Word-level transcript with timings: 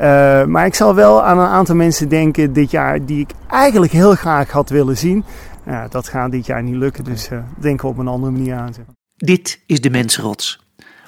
Uh, 0.00 0.44
maar 0.44 0.66
ik 0.66 0.74
zal 0.74 0.94
wel 0.94 1.22
aan 1.22 1.38
een 1.38 1.46
aantal 1.46 1.74
mensen 1.74 2.08
denken 2.08 2.52
dit 2.52 2.70
jaar 2.70 3.04
die 3.04 3.20
ik 3.20 3.30
eigenlijk 3.48 3.92
heel 3.92 4.14
graag 4.14 4.50
had 4.50 4.68
willen 4.68 4.96
zien. 4.96 5.24
Dat 5.88 6.08
gaat 6.08 6.30
dit 6.30 6.46
jaar 6.46 6.62
niet 6.62 6.74
lukken, 6.74 7.04
dus 7.04 7.30
uh, 7.30 7.42
denken 7.58 7.86
we 7.86 7.92
op 7.92 7.98
een 7.98 8.08
andere 8.08 8.32
manier 8.32 8.54
aan. 8.54 8.72
Dit 9.16 9.60
is 9.66 9.80
de 9.80 9.90
Mensrots. 9.90 10.66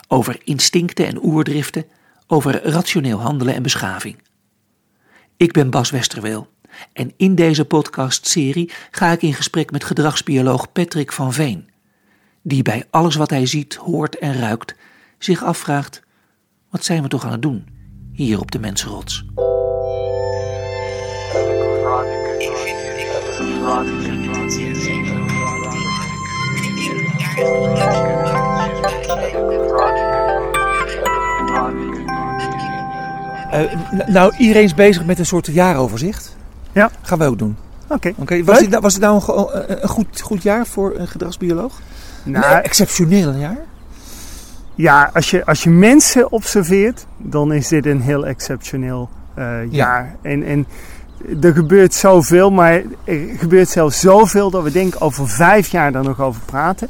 Over 0.08 0.40
instincten 0.44 1.06
en 1.06 1.24
oerdriften, 1.24 1.84
over 2.26 2.70
rationeel 2.70 3.20
handelen 3.20 3.54
en 3.54 3.62
beschaving. 3.62 4.16
Ik 5.36 5.52
ben 5.52 5.70
Bas 5.70 5.90
Westerweel 5.90 6.48
en 6.92 7.12
in 7.16 7.34
deze 7.34 7.64
podcastserie 7.64 8.72
ga 8.90 9.10
ik 9.10 9.22
in 9.22 9.34
gesprek 9.34 9.70
met 9.70 9.84
gedragsbioloog 9.84 10.72
Patrick 10.72 11.12
van 11.12 11.32
Veen, 11.32 11.68
die 12.42 12.62
bij 12.62 12.84
alles 12.90 13.14
wat 13.14 13.30
hij 13.30 13.46
ziet, 13.46 13.74
hoort 13.74 14.18
en 14.18 14.38
ruikt 14.38 14.74
zich 15.18 15.44
afvraagt: 15.44 16.02
wat 16.70 16.84
zijn 16.84 17.02
we 17.02 17.08
toch 17.08 17.24
aan 17.24 17.32
het 17.32 17.42
doen 17.42 17.80
hier 18.12 18.40
op 18.40 18.50
de 18.50 18.58
Mensenrots? 18.58 19.24
Uh, 33.52 34.06
nou, 34.06 34.36
iedereen 34.36 34.64
is 34.64 34.74
bezig 34.74 35.04
met 35.04 35.18
een 35.18 35.26
soort 35.26 35.46
jaaroverzicht. 35.46 36.36
Ja. 36.72 36.90
Gaan 37.02 37.18
wij 37.18 37.28
ook 37.28 37.38
doen. 37.38 37.56
Oké. 37.88 38.12
Okay. 38.18 38.44
Was, 38.44 38.58
dit, 38.58 38.80
was 38.80 38.92
het 38.92 39.02
nou 39.02 39.22
een, 39.26 39.82
een, 39.82 39.88
goed, 39.88 40.20
goed 40.20 40.42
jaar 40.42 40.66
voor 40.66 40.94
een 40.96 41.08
gedragsbioloog? 41.08 41.80
Nou, 42.24 42.44
een 42.44 42.62
exceptioneel 42.62 43.32
jaar? 43.32 43.58
Ja, 44.82 45.10
als 45.14 45.30
je, 45.30 45.46
als 45.46 45.62
je 45.62 45.70
mensen 45.70 46.32
observeert, 46.32 47.06
dan 47.16 47.52
is 47.52 47.68
dit 47.68 47.86
een 47.86 48.00
heel 48.00 48.26
exceptioneel 48.26 49.08
uh, 49.38 49.44
jaar. 49.70 50.04
Ja. 50.04 50.30
En, 50.30 50.42
en 50.42 50.66
er 51.40 51.52
gebeurt 51.52 51.94
zoveel, 51.94 52.50
maar 52.50 52.82
er 53.04 53.18
gebeurt 53.36 53.68
zelfs 53.68 54.00
zoveel 54.00 54.50
dat 54.50 54.62
we 54.62 54.72
denk 54.72 54.94
over 54.98 55.28
vijf 55.28 55.68
jaar 55.68 55.92
daar 55.92 56.04
nog 56.04 56.20
over 56.20 56.42
praten. 56.44 56.88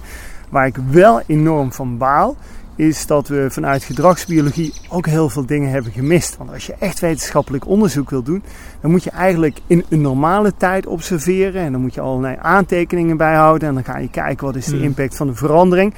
Waar 0.48 0.66
ik 0.66 0.76
wel 0.90 1.22
enorm 1.26 1.72
van 1.72 1.98
baal, 1.98 2.36
is 2.76 3.06
dat 3.06 3.28
we 3.28 3.46
vanuit 3.50 3.84
gedragsbiologie 3.84 4.74
ook 4.88 5.06
heel 5.06 5.28
veel 5.28 5.46
dingen 5.46 5.70
hebben 5.70 5.92
gemist. 5.92 6.36
Want 6.36 6.52
als 6.52 6.66
je 6.66 6.74
echt 6.78 7.00
wetenschappelijk 7.00 7.66
onderzoek 7.66 8.10
wil 8.10 8.22
doen, 8.22 8.42
dan 8.80 8.90
moet 8.90 9.04
je 9.04 9.10
eigenlijk 9.10 9.58
in 9.66 9.84
een 9.88 10.00
normale 10.00 10.52
tijd 10.56 10.86
observeren. 10.86 11.62
En 11.62 11.72
dan 11.72 11.80
moet 11.80 11.94
je 11.94 12.00
allerlei 12.00 12.36
aantekeningen 12.40 13.16
bijhouden. 13.16 13.68
En 13.68 13.74
dan 13.74 13.84
ga 13.84 13.98
je 13.98 14.10
kijken 14.10 14.46
wat 14.46 14.56
is 14.56 14.66
de 14.66 14.82
impact 14.82 15.16
van 15.16 15.26
de 15.26 15.34
verandering. 15.34 15.94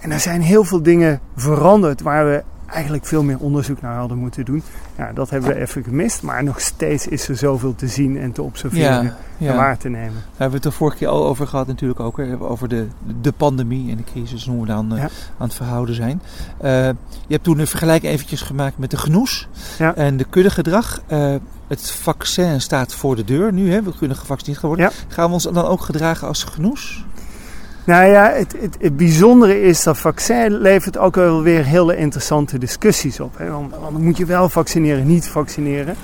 En 0.00 0.10
er 0.10 0.20
zijn 0.20 0.40
heel 0.40 0.64
veel 0.64 0.82
dingen 0.82 1.20
veranderd 1.36 2.00
waar 2.00 2.26
we 2.26 2.42
eigenlijk 2.68 3.06
veel 3.06 3.22
meer 3.22 3.38
onderzoek 3.38 3.80
naar 3.80 3.96
hadden 3.96 4.18
moeten 4.18 4.44
doen. 4.44 4.62
Ja, 4.96 5.12
dat 5.12 5.30
hebben 5.30 5.48
we 5.50 5.60
even 5.60 5.84
gemist. 5.84 6.22
Maar 6.22 6.44
nog 6.44 6.60
steeds 6.60 7.06
is 7.06 7.28
er 7.28 7.36
zoveel 7.36 7.74
te 7.74 7.88
zien 7.88 8.18
en 8.18 8.32
te 8.32 8.42
observeren 8.42 9.04
ja, 9.04 9.16
ja. 9.38 9.50
en 9.50 9.56
waar 9.56 9.76
te 9.76 9.88
nemen. 9.88 10.12
Daar 10.12 10.22
hebben 10.30 10.50
we 10.50 10.56
het 10.56 10.64
er 10.64 10.72
vorige 10.72 10.96
keer 10.96 11.08
al 11.08 11.26
over 11.26 11.46
gehad 11.46 11.66
natuurlijk 11.66 12.00
ook. 12.00 12.18
Over 12.40 12.68
de, 12.68 12.86
de 13.20 13.32
pandemie 13.32 13.90
en 13.90 13.96
de 13.96 14.04
crisis 14.04 14.46
hoe 14.46 14.60
we 14.60 14.66
dan 14.66 14.94
uh, 14.94 15.00
aan 15.02 15.10
het 15.38 15.54
verhouden 15.54 15.94
zijn. 15.94 16.22
Uh, 16.64 16.70
je 16.86 16.94
hebt 17.28 17.44
toen 17.44 17.58
een 17.58 17.66
vergelijking 17.66 18.12
eventjes 18.12 18.42
gemaakt 18.42 18.78
met 18.78 18.90
de 18.90 18.96
genoes 18.96 19.48
en 19.94 20.16
de 20.16 20.24
kuddegedrag. 20.24 21.02
Uh, 21.12 21.34
het 21.66 21.90
vaccin 21.90 22.60
staat 22.60 22.94
voor 22.94 23.16
de 23.16 23.24
deur 23.24 23.52
nu. 23.52 23.72
Hè? 23.72 23.82
We 23.82 23.96
kunnen 23.98 24.16
gevaccineerd 24.16 24.62
worden. 24.62 24.90
Gaan 25.08 25.26
we 25.26 25.32
ons 25.32 25.42
dan 25.42 25.64
ook 25.64 25.80
gedragen 25.80 26.28
als 26.28 26.44
genoes? 26.44 27.04
Nou 27.88 28.06
ja, 28.06 28.32
het, 28.32 28.96
bijzondere 28.96 29.60
is 29.60 29.82
dat 29.82 29.98
vaccin 29.98 30.52
levert 30.52 30.98
ook 30.98 31.14
wel 31.14 31.42
weer 31.42 31.64
hele 31.64 31.96
interessante 31.96 32.58
discussies 32.58 33.20
op. 33.20 33.38
Hè? 33.38 33.50
Want, 33.50 33.74
want, 33.80 33.98
moet 33.98 34.16
je 34.16 34.26
wel 34.26 34.48
vaccineren, 34.48 35.06
niet 35.06 35.28
vaccineren. 35.28 35.96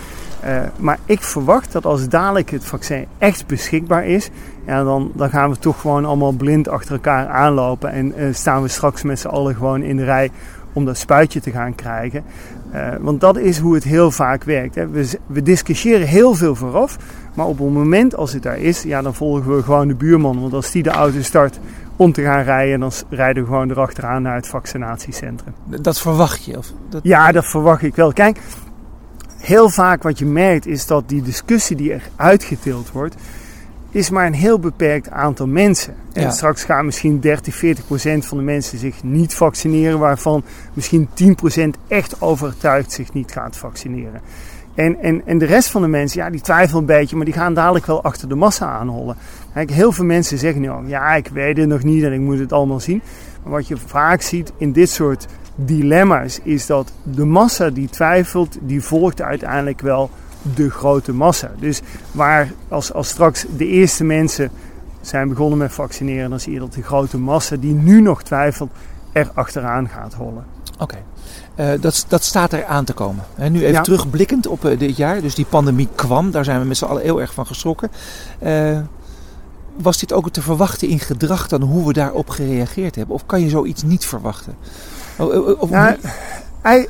Uh, 0.45 0.61
maar 0.77 0.99
ik 1.07 1.21
verwacht 1.21 1.73
dat 1.73 1.85
als 1.85 2.09
dadelijk 2.09 2.51
het 2.51 2.65
vaccin 2.65 3.07
echt 3.19 3.47
beschikbaar 3.47 4.07
is, 4.07 4.31
ja, 4.67 4.85
dan, 4.85 5.13
dan 5.15 5.31
gaan 5.31 5.51
we 5.51 5.59
toch 5.59 5.81
gewoon 5.81 6.05
allemaal 6.05 6.33
blind 6.33 6.69
achter 6.69 6.93
elkaar 6.93 7.29
aanlopen. 7.29 7.91
En 7.91 8.13
uh, 8.19 8.35
staan 8.35 8.63
we 8.63 8.69
straks 8.69 9.03
met 9.03 9.21
z'n 9.21 9.29
allen 9.29 9.55
gewoon 9.55 9.83
in 9.83 9.97
de 9.97 10.05
rij 10.05 10.31
om 10.75 10.85
dat 10.85 10.99
spuitje 10.99 11.41
te 11.41 11.51
gaan 11.51 11.75
krijgen. 11.75 12.25
Uh, 12.75 12.89
want 13.01 13.21
dat 13.21 13.39
is 13.39 13.59
hoe 13.59 13.75
het 13.75 13.85
heel 13.85 14.11
vaak 14.11 14.45
werkt. 14.45 14.75
Hè. 14.75 14.89
We, 14.89 15.19
we, 15.27 15.43
discussiëren 15.43 16.07
heel 16.07 16.35
veel 16.35 16.55
vooraf, 16.55 16.97
maar 17.35 17.47
op 17.47 17.59
het 17.59 17.73
moment 17.73 18.17
als 18.17 18.33
het 18.33 18.43
daar 18.43 18.59
is, 18.59 18.83
ja, 18.83 19.03
dan 19.03 19.15
volgen 19.15 19.57
we 19.57 19.63
gewoon 19.63 19.89
de 19.89 19.95
buurman. 19.95 20.41
Want 20.41 20.53
als 20.53 20.71
die 20.71 20.83
de 20.83 20.91
auto 20.91 21.23
start 21.23 21.59
om 21.97 22.13
te 22.13 22.23
gaan 22.23 22.43
rijden, 22.43 22.81
dan 22.81 22.93
rijden 23.09 23.43
we 23.43 23.49
gewoon 23.49 23.71
erachteraan 23.71 24.23
naar 24.23 24.35
het 24.35 24.47
vaccinatiecentrum. 24.47 25.55
Dat 25.81 26.01
verwacht 26.01 26.45
je? 26.45 26.59
Of 26.59 26.73
dat... 26.89 27.01
Ja, 27.03 27.33
dat 27.33 27.47
verwacht 27.47 27.83
ik 27.83 27.95
wel. 27.95 28.13
Kijk, 28.13 28.39
heel 29.39 29.69
vaak 29.69 30.03
wat 30.03 30.19
je 30.19 30.27
merkt 30.27 30.67
is 30.67 30.87
dat 30.87 31.09
die 31.09 31.23
discussie 31.23 31.77
die 31.77 31.93
er 31.93 32.03
uitgetild 32.17 32.91
wordt, 32.93 33.15
is 33.95 34.11
maar 34.11 34.27
een 34.27 34.35
heel 34.35 34.59
beperkt 34.59 35.11
aantal 35.11 35.47
mensen. 35.47 35.95
En 36.13 36.23
ja. 36.23 36.31
straks 36.31 36.65
gaan 36.65 36.85
misschien 36.85 37.21
30, 37.21 37.55
40 37.55 37.87
procent 37.87 38.27
van 38.27 38.39
de 38.39 38.45
mensen 38.45 38.79
zich 38.79 39.03
niet 39.03 39.35
vaccineren, 39.35 39.99
waarvan 39.99 40.45
misschien 40.73 41.09
10 41.15 41.35
procent 41.35 41.77
echt 41.89 42.21
overtuigd 42.21 42.93
zich 42.93 43.13
niet 43.13 43.33
gaat 43.33 43.57
vaccineren. 43.57 44.21
En, 44.75 45.01
en, 45.01 45.23
en 45.27 45.39
de 45.39 45.45
rest 45.45 45.69
van 45.69 45.83
de 45.83 45.89
mensen, 45.89 46.23
ja, 46.23 46.31
die 46.31 46.41
twijfelen 46.41 46.81
een 46.81 46.87
beetje, 46.87 47.17
maar 47.17 47.25
die 47.25 47.35
gaan 47.35 47.55
dadelijk 47.55 47.87
wel 47.87 48.03
achter 48.03 48.29
de 48.29 48.35
massa 48.35 48.67
aanhollen. 48.67 49.17
Kijk, 49.53 49.71
heel 49.71 49.93
veel 49.93 50.05
mensen 50.05 50.39
zeggen 50.39 50.61
nu 50.61 50.69
al, 50.69 50.83
ja, 50.87 51.15
ik 51.15 51.29
weet 51.29 51.57
het 51.57 51.69
nog 51.69 51.83
niet 51.83 52.05
en 52.05 52.13
ik 52.13 52.21
moet 52.21 52.39
het 52.39 52.53
allemaal 52.53 52.81
zien. 52.81 53.03
Maar 53.43 53.53
wat 53.53 53.69
je 53.69 53.77
vaak 53.87 54.23
ziet 54.23 54.53
in 54.57 54.73
dit 54.73 54.91
soort 54.91 55.27
dilemma's, 55.55 56.41
is 56.43 56.67
dat 56.67 56.93
de 57.03 57.25
massa 57.25 57.71
die 57.71 57.89
twijfelt, 57.89 58.59
die 58.61 58.83
volgt 58.83 59.23
uiteindelijk 59.23 59.81
wel 59.81 60.11
de 60.55 60.71
grote 60.71 61.13
massa. 61.13 61.51
Dus 61.59 61.81
waar 62.13 62.53
als, 62.69 62.93
als 62.93 63.09
straks 63.09 63.45
de 63.57 63.67
eerste 63.67 64.05
mensen 64.05 64.51
zijn 65.01 65.29
begonnen 65.29 65.59
met 65.59 65.73
vaccineren, 65.73 66.31
dan 66.31 66.41
zie 66.41 66.53
je 66.53 66.59
dat 66.59 66.73
de 66.73 66.83
grote 66.83 67.19
massa 67.19 67.57
die 67.57 67.75
nu 67.75 68.01
nog 68.01 68.23
twijfelt, 68.23 68.71
er 69.13 69.31
achteraan 69.35 69.89
gaat 69.89 70.15
hollen. 70.15 70.45
Oké. 70.79 70.97
Uh, 71.57 71.71
dat, 71.81 72.05
dat 72.09 72.25
staat 72.25 72.53
er 72.53 72.65
aan 72.65 72.85
te 72.85 72.93
komen. 72.93 73.25
He, 73.35 73.49
nu 73.49 73.61
even 73.61 73.73
ja. 73.73 73.83
terugblikkend 73.83 74.47
op 74.47 74.65
uh, 74.65 74.79
dit 74.79 74.97
jaar. 74.97 75.21
Dus 75.21 75.35
die 75.35 75.45
pandemie 75.45 75.89
kwam, 75.95 76.31
daar 76.31 76.45
zijn 76.45 76.61
we 76.61 76.67
met 76.67 76.77
z'n 76.77 76.85
allen 76.85 77.03
heel 77.03 77.21
erg 77.21 77.35
van 77.35 77.47
geschrokken. 77.47 77.91
Uh, 78.43 78.79
was 79.77 79.99
dit 79.99 80.13
ook 80.13 80.31
te 80.31 80.43
verwachten 80.43 80.89
in 80.89 80.99
gedrag 80.99 81.49
dan 81.49 81.63
hoe 81.63 81.87
we 81.87 81.93
daarop 81.93 82.29
gereageerd 82.29 82.95
hebben? 82.95 83.15
Of 83.15 83.27
kan 83.27 83.41
je 83.41 83.49
zoiets 83.49 83.83
niet 83.83 84.07
verwachten? 84.07 84.55
Of, 85.59 85.71
nou, 85.71 85.97
hij, 86.63 86.89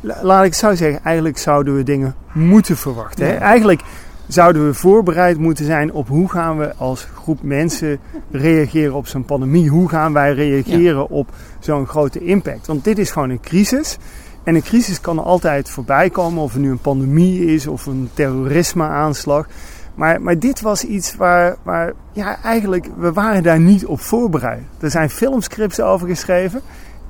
laat 0.00 0.44
ik 0.44 0.54
zo 0.54 0.74
zeggen, 0.74 1.04
eigenlijk 1.04 1.38
zouden 1.38 1.76
we 1.76 1.82
dingen 1.82 2.14
moeten 2.32 2.76
verwachten. 2.76 3.26
Ja. 3.26 3.38
Eigenlijk 3.38 3.82
zouden 4.26 4.66
we 4.66 4.74
voorbereid 4.74 5.38
moeten 5.38 5.64
zijn 5.64 5.92
op 5.92 6.08
hoe 6.08 6.30
gaan 6.30 6.58
we 6.58 6.74
als 6.74 7.08
groep 7.14 7.42
mensen 7.42 7.98
reageren 8.30 8.94
op 8.94 9.06
zo'n 9.06 9.24
pandemie. 9.24 9.68
Hoe 9.68 9.88
gaan 9.88 10.12
wij 10.12 10.32
reageren 10.32 10.96
ja. 10.96 11.06
op 11.08 11.28
zo'n 11.58 11.86
grote 11.86 12.24
impact. 12.24 12.66
Want 12.66 12.84
dit 12.84 12.98
is 12.98 13.10
gewoon 13.10 13.30
een 13.30 13.40
crisis. 13.40 13.98
En 14.44 14.54
een 14.54 14.62
crisis 14.62 15.00
kan 15.00 15.18
altijd 15.18 15.70
voorbij 15.70 16.10
komen, 16.10 16.42
of 16.42 16.52
het 16.52 16.62
nu 16.62 16.70
een 16.70 16.78
pandemie 16.78 17.44
is 17.44 17.66
of 17.66 17.86
een 17.86 18.10
terrorisme-aanslag. 18.14 19.46
Maar, 19.94 20.22
maar 20.22 20.38
dit 20.38 20.60
was 20.60 20.84
iets 20.84 21.16
waar, 21.16 21.56
waar, 21.62 21.92
ja, 22.12 22.42
eigenlijk, 22.42 22.86
we 22.96 23.12
waren 23.12 23.42
daar 23.42 23.60
niet 23.60 23.86
op 23.86 24.00
voorbereid. 24.00 24.62
Er 24.80 24.90
zijn 24.90 25.10
filmscripts 25.10 25.80
over 25.80 26.08
geschreven. 26.08 26.60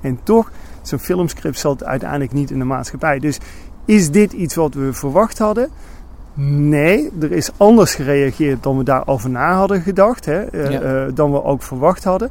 En 0.01 0.19
toch, 0.23 0.51
zo'n 0.89 0.99
filmscript 0.99 1.59
zat 1.59 1.85
uiteindelijk 1.85 2.33
niet 2.33 2.51
in 2.51 2.59
de 2.59 2.65
maatschappij. 2.65 3.19
Dus 3.19 3.39
is 3.85 4.11
dit 4.11 4.33
iets 4.33 4.55
wat 4.55 4.75
we 4.75 4.93
verwacht 4.93 5.39
hadden? 5.39 5.69
Nee, 6.39 7.11
er 7.21 7.33
is 7.33 7.51
anders 7.57 7.95
gereageerd 7.95 8.63
dan 8.63 8.79
we 8.79 8.85
daarover 8.85 9.31
na 9.31 9.55
hadden 9.55 9.83
gedacht. 9.83 10.25
Hè, 10.25 10.41
ja. 10.41 10.83
uh, 10.83 11.13
dan 11.15 11.33
we 11.33 11.45
ook 11.45 11.63
verwacht 11.63 12.05
hadden. 12.05 12.31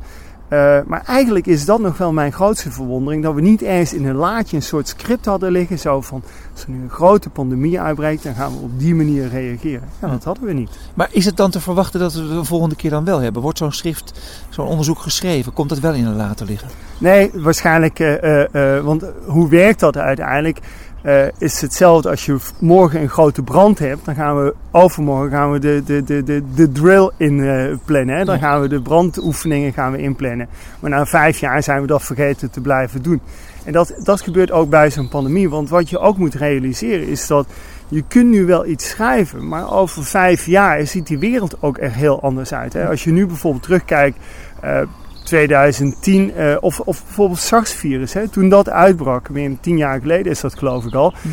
Uh, 0.49 0.77
maar 0.85 1.03
eigenlijk 1.05 1.45
is 1.45 1.65
dat 1.65 1.79
nog 1.79 1.97
wel 1.97 2.11
mijn 2.11 2.31
grootste 2.31 2.71
verwondering. 2.71 3.23
Dat 3.23 3.33
we 3.33 3.41
niet 3.41 3.61
ergens 3.61 3.93
in 3.93 4.05
een 4.05 4.15
laadje 4.15 4.55
een 4.55 4.61
soort 4.61 4.87
script 4.87 5.25
hadden 5.25 5.51
liggen. 5.51 5.79
Zo 5.79 6.01
van, 6.01 6.23
als 6.53 6.63
er 6.63 6.69
nu 6.69 6.83
een 6.83 6.89
grote 6.89 7.29
pandemie 7.29 7.79
uitbreekt, 7.79 8.23
dan 8.23 8.33
gaan 8.33 8.51
we 8.51 8.57
op 8.57 8.79
die 8.79 8.95
manier 8.95 9.29
reageren. 9.29 9.89
Ja, 10.01 10.07
dat 10.07 10.23
hadden 10.23 10.43
we 10.43 10.53
niet. 10.53 10.69
Maar 10.93 11.07
is 11.11 11.25
het 11.25 11.37
dan 11.37 11.51
te 11.51 11.59
verwachten 11.59 11.99
dat 11.99 12.13
we 12.13 12.21
het 12.21 12.29
de 12.29 12.43
volgende 12.43 12.75
keer 12.75 12.89
dan 12.89 13.05
wel 13.05 13.19
hebben? 13.19 13.41
Wordt 13.41 13.57
zo'n 13.57 13.71
schrift, 13.71 14.19
zo'n 14.49 14.67
onderzoek 14.67 14.99
geschreven? 14.99 15.53
Komt 15.53 15.69
dat 15.69 15.79
wel 15.79 15.93
in 15.93 16.05
een 16.05 16.15
later 16.15 16.45
liggen? 16.45 16.69
Nee, 16.97 17.31
waarschijnlijk. 17.33 17.99
Uh, 17.99 18.43
uh, 18.51 18.79
want 18.79 19.03
hoe 19.25 19.49
werkt 19.49 19.79
dat 19.79 19.97
uiteindelijk? 19.97 20.59
Uh, 21.05 21.25
is 21.37 21.61
hetzelfde 21.61 22.09
als 22.09 22.25
je 22.25 22.37
morgen 22.59 23.01
een 23.01 23.09
grote 23.09 23.41
brand 23.41 23.79
hebt. 23.79 24.05
Dan 24.05 24.15
gaan 24.15 24.43
we 24.43 24.53
overmorgen 24.71 25.31
gaan 25.31 25.51
we 25.51 25.59
de, 25.59 25.81
de, 25.85 26.03
de, 26.03 26.23
de, 26.23 26.43
de 26.55 26.71
drill 26.71 27.11
in 27.17 27.37
uh, 27.37 27.75
plannen. 27.85 28.15
Hè? 28.15 28.25
Dan 28.25 28.39
gaan 28.39 28.61
we 28.61 28.67
de 28.67 28.81
brandoefeningen 28.81 29.73
gaan 29.73 29.91
we 29.91 29.97
inplannen. 29.97 30.47
Maar 30.79 30.89
na 30.89 31.05
vijf 31.05 31.39
jaar 31.39 31.63
zijn 31.63 31.81
we 31.81 31.87
dat 31.87 32.03
vergeten 32.03 32.51
te 32.51 32.61
blijven 32.61 33.01
doen. 33.01 33.21
En 33.63 33.71
dat, 33.71 33.93
dat 34.03 34.21
gebeurt 34.21 34.51
ook 34.51 34.69
bij 34.69 34.91
zo'n 34.91 35.09
pandemie. 35.09 35.49
Want 35.49 35.69
wat 35.69 35.89
je 35.89 35.99
ook 35.99 36.17
moet 36.17 36.33
realiseren 36.33 37.07
is 37.07 37.27
dat 37.27 37.47
je 37.87 38.03
kunt 38.07 38.29
nu 38.29 38.45
wel 38.45 38.65
iets 38.65 38.89
schrijven. 38.89 39.47
Maar 39.47 39.71
over 39.71 40.03
vijf 40.03 40.45
jaar 40.45 40.87
ziet 40.87 41.07
die 41.07 41.19
wereld 41.19 41.61
ook 41.61 41.77
echt 41.77 41.95
heel 41.95 42.21
anders 42.21 42.53
uit. 42.53 42.73
Hè? 42.73 42.87
Als 42.87 43.03
je 43.03 43.11
nu 43.11 43.25
bijvoorbeeld 43.25 43.63
terugkijkt... 43.63 44.17
Uh, 44.63 44.81
2010, 45.25 46.31
uh, 46.37 46.55
of, 46.59 46.79
of 46.79 47.03
bijvoorbeeld 47.03 47.39
SARS-virus, 47.39 48.13
hè, 48.13 48.27
toen 48.27 48.49
dat 48.49 48.69
uitbrak, 48.69 49.29
meer 49.29 49.57
tien 49.61 49.77
jaar 49.77 49.99
geleden 49.99 50.31
is 50.31 50.41
dat 50.41 50.57
geloof 50.57 50.85
ik 50.85 50.93
al. 50.93 51.13
Hm. 51.21 51.27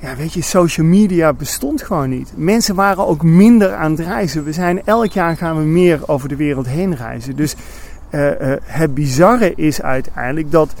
Ja, 0.00 0.16
weet 0.16 0.32
je, 0.32 0.42
social 0.42 0.86
media 0.86 1.32
bestond 1.32 1.82
gewoon 1.82 2.08
niet. 2.08 2.32
Mensen 2.36 2.74
waren 2.74 3.06
ook 3.06 3.22
minder 3.22 3.74
aan 3.74 3.90
het 3.90 4.00
reizen. 4.00 4.44
We 4.44 4.52
zijn 4.52 4.84
elk 4.84 5.12
jaar 5.12 5.36
gaan 5.36 5.56
we 5.56 5.62
meer 5.62 6.08
over 6.08 6.28
de 6.28 6.36
wereld 6.36 6.66
heen 6.66 6.96
reizen. 6.96 7.36
Dus 7.36 7.54
uh, 8.10 8.26
uh, 8.26 8.56
het 8.62 8.94
bizarre 8.94 9.52
is 9.54 9.82
uiteindelijk 9.82 10.50
dat 10.50 10.74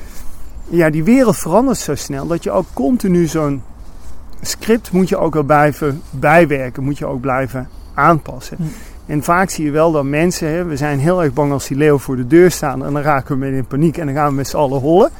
ja, 0.68 0.90
die 0.90 1.04
wereld 1.04 1.36
verandert 1.36 1.78
zo 1.78 1.94
snel 1.94 2.26
dat 2.26 2.42
je 2.42 2.50
ook 2.50 2.66
continu 2.72 3.26
zo'n 3.26 3.62
script 4.40 4.92
moet 4.92 5.08
je 5.08 5.16
ook 5.16 5.34
wel 5.34 5.42
blijven 5.42 6.02
bijwerken, 6.10 6.82
moet 6.82 6.98
je 6.98 7.06
ook 7.06 7.20
blijven 7.20 7.68
aanpassen. 7.94 8.56
En 9.06 9.22
vaak 9.22 9.50
zie 9.50 9.64
je 9.64 9.70
wel 9.70 9.92
dat 9.92 10.04
mensen, 10.04 10.48
hè, 10.48 10.64
we 10.64 10.76
zijn 10.76 10.98
heel 10.98 11.22
erg 11.22 11.32
bang 11.32 11.52
als 11.52 11.66
die 11.66 11.76
leeuw 11.76 11.98
voor 11.98 12.16
de 12.16 12.26
deur 12.26 12.50
staan 12.50 12.84
en 12.84 12.92
dan 12.92 13.02
raken 13.02 13.38
we 13.38 13.46
in 13.46 13.66
paniek 13.66 13.96
en 13.96 14.06
dan 14.06 14.14
gaan 14.14 14.28
we 14.28 14.34
met 14.34 14.48
z'n 14.48 14.56
allen 14.56 14.80
hollen. 14.80 15.10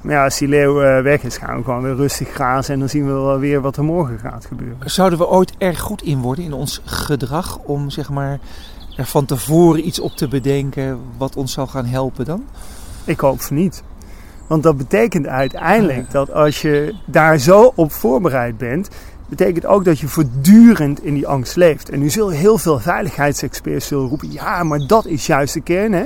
Maar 0.00 0.14
ja, 0.14 0.24
als 0.24 0.38
die 0.38 0.48
leeuw 0.48 0.82
uh, 0.82 1.02
weg 1.02 1.22
is, 1.22 1.36
gaan 1.36 1.56
we 1.56 1.64
gewoon 1.64 1.82
weer 1.82 1.94
rustig 1.94 2.28
grazen 2.28 2.74
en 2.74 2.80
dan 2.80 2.88
zien 2.88 3.06
we 3.06 3.12
wel 3.12 3.38
weer 3.38 3.60
wat 3.60 3.76
er 3.76 3.84
morgen 3.84 4.18
gaat 4.18 4.46
gebeuren. 4.46 4.90
Zouden 4.90 5.18
we 5.18 5.28
ooit 5.28 5.52
erg 5.58 5.80
goed 5.80 6.02
in 6.02 6.20
worden 6.20 6.44
in 6.44 6.52
ons 6.52 6.80
gedrag 6.84 7.58
om 7.58 7.90
zeg 7.90 8.10
maar 8.10 8.38
er 8.96 9.06
van 9.06 9.24
tevoren 9.24 9.86
iets 9.86 10.00
op 10.00 10.12
te 10.12 10.28
bedenken 10.28 10.98
wat 11.16 11.36
ons 11.36 11.52
zal 11.52 11.66
gaan 11.66 11.86
helpen 11.86 12.24
dan? 12.24 12.44
Ik 13.04 13.20
hoop 13.20 13.40
van 13.40 13.56
niet. 13.56 13.82
Want 14.46 14.62
dat 14.62 14.76
betekent 14.76 15.26
uiteindelijk 15.26 16.10
dat 16.10 16.32
als 16.32 16.62
je 16.62 16.94
daar 17.04 17.38
zo 17.38 17.72
op 17.74 17.92
voorbereid 17.92 18.58
bent, 18.58 18.88
betekent 19.36 19.66
ook 19.66 19.84
dat 19.84 19.98
je 19.98 20.08
voortdurend 20.08 21.04
in 21.04 21.14
die 21.14 21.26
angst 21.26 21.56
leeft. 21.56 21.90
En 21.90 21.98
nu 21.98 22.10
zullen 22.10 22.34
heel 22.34 22.58
veel 22.58 22.78
veiligheidsexperts 22.78 23.86
zullen 23.86 24.08
roepen: 24.08 24.32
ja, 24.32 24.62
maar 24.62 24.86
dat 24.86 25.06
is 25.06 25.26
juist 25.26 25.54
de 25.54 25.60
kern. 25.60 25.92
Hè? 25.92 26.04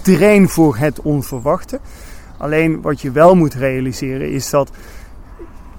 Train 0.00 0.48
voor 0.48 0.76
het 0.76 1.00
onverwachte. 1.00 1.80
Alleen 2.36 2.80
wat 2.80 3.00
je 3.00 3.10
wel 3.10 3.34
moet 3.34 3.54
realiseren 3.54 4.30
is 4.30 4.50
dat. 4.50 4.70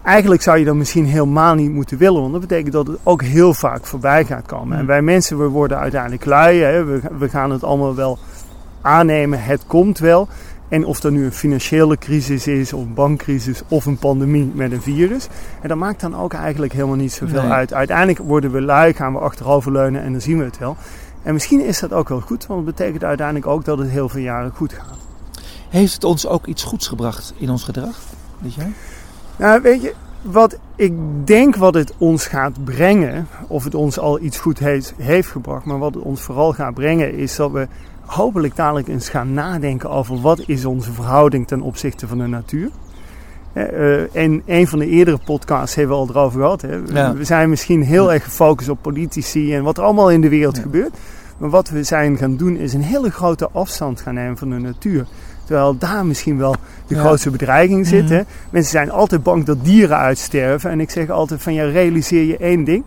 Eigenlijk 0.03 0.41
zou 0.41 0.57
je 0.57 0.65
dat 0.65 0.75
misschien 0.75 1.05
helemaal 1.05 1.55
niet 1.55 1.71
moeten 1.71 1.97
willen, 1.97 2.21
want 2.21 2.31
dat 2.31 2.41
betekent 2.41 2.73
dat 2.73 2.88
het 2.88 2.97
ook 3.03 3.21
heel 3.21 3.53
vaak 3.53 3.85
voorbij 3.85 4.25
gaat 4.25 4.45
komen. 4.45 4.75
En 4.75 4.81
mm. 4.81 4.88
wij 4.88 5.01
mensen, 5.01 5.38
we 5.38 5.47
worden 5.47 5.79
uiteindelijk 5.79 6.25
lui, 6.25 6.59
hè? 6.59 6.83
We, 6.83 7.01
we 7.17 7.29
gaan 7.29 7.51
het 7.51 7.63
allemaal 7.63 7.95
wel 7.95 8.17
aannemen, 8.81 9.43
het 9.43 9.63
komt 9.67 9.99
wel. 9.99 10.27
En 10.69 10.85
of 10.85 11.00
dat 11.00 11.12
nu 11.12 11.25
een 11.25 11.31
financiële 11.31 11.97
crisis 11.97 12.47
is, 12.47 12.73
of 12.73 12.81
een 12.81 12.94
bankcrisis, 12.94 13.62
of 13.67 13.85
een 13.85 13.97
pandemie 13.97 14.51
met 14.53 14.71
een 14.71 14.81
virus. 14.81 15.27
En 15.62 15.69
dat 15.69 15.77
maakt 15.77 16.01
dan 16.01 16.15
ook 16.15 16.33
eigenlijk 16.33 16.73
helemaal 16.73 16.95
niet 16.95 17.12
zoveel 17.12 17.39
uit. 17.39 17.73
Uiteindelijk 17.73 18.19
worden 18.19 18.51
we 18.51 18.62
lui, 18.62 18.94
gaan 18.94 19.13
we 19.13 19.19
achteroverleunen 19.19 20.01
en 20.01 20.12
dan 20.12 20.21
zien 20.21 20.38
we 20.38 20.44
het 20.44 20.57
wel. 20.57 20.77
En 21.23 21.33
misschien 21.33 21.65
is 21.65 21.79
dat 21.79 21.94
ook 21.94 22.09
wel 22.09 22.21
goed, 22.21 22.45
want 22.45 22.65
het 22.65 22.75
betekent 22.75 23.03
uiteindelijk 23.03 23.47
ook 23.47 23.65
dat 23.65 23.77
het 23.77 23.89
heel 23.89 24.09
veel 24.09 24.21
jaren 24.21 24.51
goed 24.56 24.73
gaat. 24.73 24.97
Heeft 25.69 25.94
het 25.94 26.03
ons 26.03 26.27
ook 26.27 26.45
iets 26.45 26.63
goeds 26.63 26.88
gebracht 26.88 27.33
in 27.38 27.50
ons 27.50 27.63
gedrag, 27.63 28.00
weet 28.39 28.53
jij? 28.53 28.71
Nou, 29.35 29.62
weet 29.62 29.81
je, 29.81 29.94
wat 30.21 30.57
ik 30.75 30.94
denk 31.23 31.56
wat 31.56 31.73
het 31.73 31.94
ons 31.97 32.27
gaat 32.27 32.63
brengen, 32.63 33.27
of 33.47 33.63
het 33.63 33.75
ons 33.75 34.00
al 34.00 34.19
iets 34.19 34.38
goed 34.38 34.59
heeft, 34.59 34.94
heeft 34.97 35.29
gebracht, 35.29 35.65
maar 35.65 35.79
wat 35.79 35.94
het 35.94 36.03
ons 36.03 36.21
vooral 36.21 36.53
gaat 36.53 36.73
brengen, 36.73 37.13
is 37.13 37.35
dat 37.35 37.51
we 37.51 37.67
hopelijk 38.05 38.55
dadelijk 38.55 38.87
eens 38.87 39.09
gaan 39.09 39.33
nadenken 39.33 39.89
over 39.89 40.21
wat 40.21 40.43
is 40.47 40.65
onze 40.65 40.91
verhouding 40.91 41.47
ten 41.47 41.61
opzichte 41.61 42.07
van 42.07 42.17
de 42.17 42.27
natuur. 42.27 42.69
Uh, 43.53 44.15
en 44.15 44.41
een 44.45 44.67
van 44.67 44.79
de 44.79 44.87
eerdere 44.87 45.19
podcasts 45.25 45.75
hebben 45.75 45.95
we 45.95 46.01
al 46.01 46.09
erover 46.09 46.41
gehad. 46.41 46.61
Hè. 46.61 46.81
We 47.13 47.23
zijn 47.23 47.49
misschien 47.49 47.83
heel 47.83 48.13
erg 48.13 48.23
gefocust 48.23 48.69
op 48.69 48.77
politici 48.81 49.55
en 49.55 49.63
wat 49.63 49.77
er 49.77 49.83
allemaal 49.83 50.11
in 50.11 50.21
de 50.21 50.29
wereld 50.29 50.57
gebeurt. 50.57 50.97
Maar 51.37 51.49
wat 51.49 51.69
we 51.69 51.83
zijn 51.83 52.17
gaan 52.17 52.37
doen 52.37 52.57
is 52.57 52.73
een 52.73 52.81
hele 52.81 53.11
grote 53.11 53.49
afstand 53.51 54.01
gaan 54.01 54.13
nemen 54.13 54.37
van 54.37 54.49
de 54.49 54.57
natuur. 54.57 55.05
Terwijl 55.43 55.77
daar 55.77 56.05
misschien 56.05 56.37
wel 56.37 56.55
de 56.87 56.95
grootste 56.95 57.29
bedreiging 57.29 57.87
zit. 57.87 58.09
Mhm. 58.09 58.23
Mensen 58.49 58.71
zijn 58.71 58.91
altijd 58.91 59.23
bang 59.23 59.45
dat 59.45 59.65
dieren 59.65 59.97
uitsterven. 59.97 60.69
En 60.69 60.79
ik 60.79 60.89
zeg 60.89 61.09
altijd 61.09 61.41
van 61.41 61.53
ja, 61.53 61.63
realiseer 61.63 62.23
je 62.23 62.37
één 62.37 62.63
ding. 62.63 62.83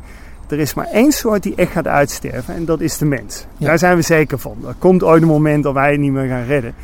Er 0.49 0.59
is 0.59 0.75
maar 0.75 0.87
één 0.93 1.13
soort 1.13 1.43
die 1.43 1.55
echt 1.55 1.73
gaat 1.73 1.87
uitsterven 1.87 2.55
en 2.55 2.65
dat 2.65 2.81
is 2.81 2.99
de 2.99 3.05
mens. 3.05 3.47
Daar 3.59 3.79
zijn 3.79 3.97
we 3.97 4.03
zeker 4.03 4.39
van. 4.39 4.57
Er 4.67 4.75
komt 4.79 5.03
ooit 5.03 5.23
een 5.23 5.29
moment 5.29 5.63
dat 5.63 5.75
wij 5.75 5.91
het 5.91 6.01
niet 6.01 6.13
meer 6.13 6.29
gaan 6.29 6.45
redden. 6.45 6.75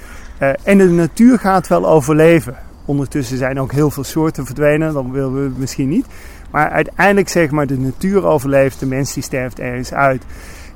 Uh, 0.43 0.49
en 0.62 0.78
de 0.78 0.88
natuur 0.88 1.38
gaat 1.38 1.69
wel 1.69 1.87
overleven. 1.87 2.56
Ondertussen 2.84 3.38
zijn 3.38 3.61
ook 3.61 3.72
heel 3.72 3.90
veel 3.90 4.05
soorten 4.05 4.46
verdwenen, 4.46 4.93
dat 4.93 5.05
willen 5.11 5.34
we 5.34 5.50
misschien 5.56 5.88
niet. 5.88 6.06
Maar 6.50 6.70
uiteindelijk 6.70 7.28
zeg 7.28 7.50
maar, 7.50 7.66
de 7.66 7.78
natuur 7.78 8.25
overleeft, 8.25 8.81
de 8.81 8.87
mens 8.87 9.12
die 9.12 9.22
sterft 9.22 9.58
ergens 9.58 9.93
uit. 9.93 10.22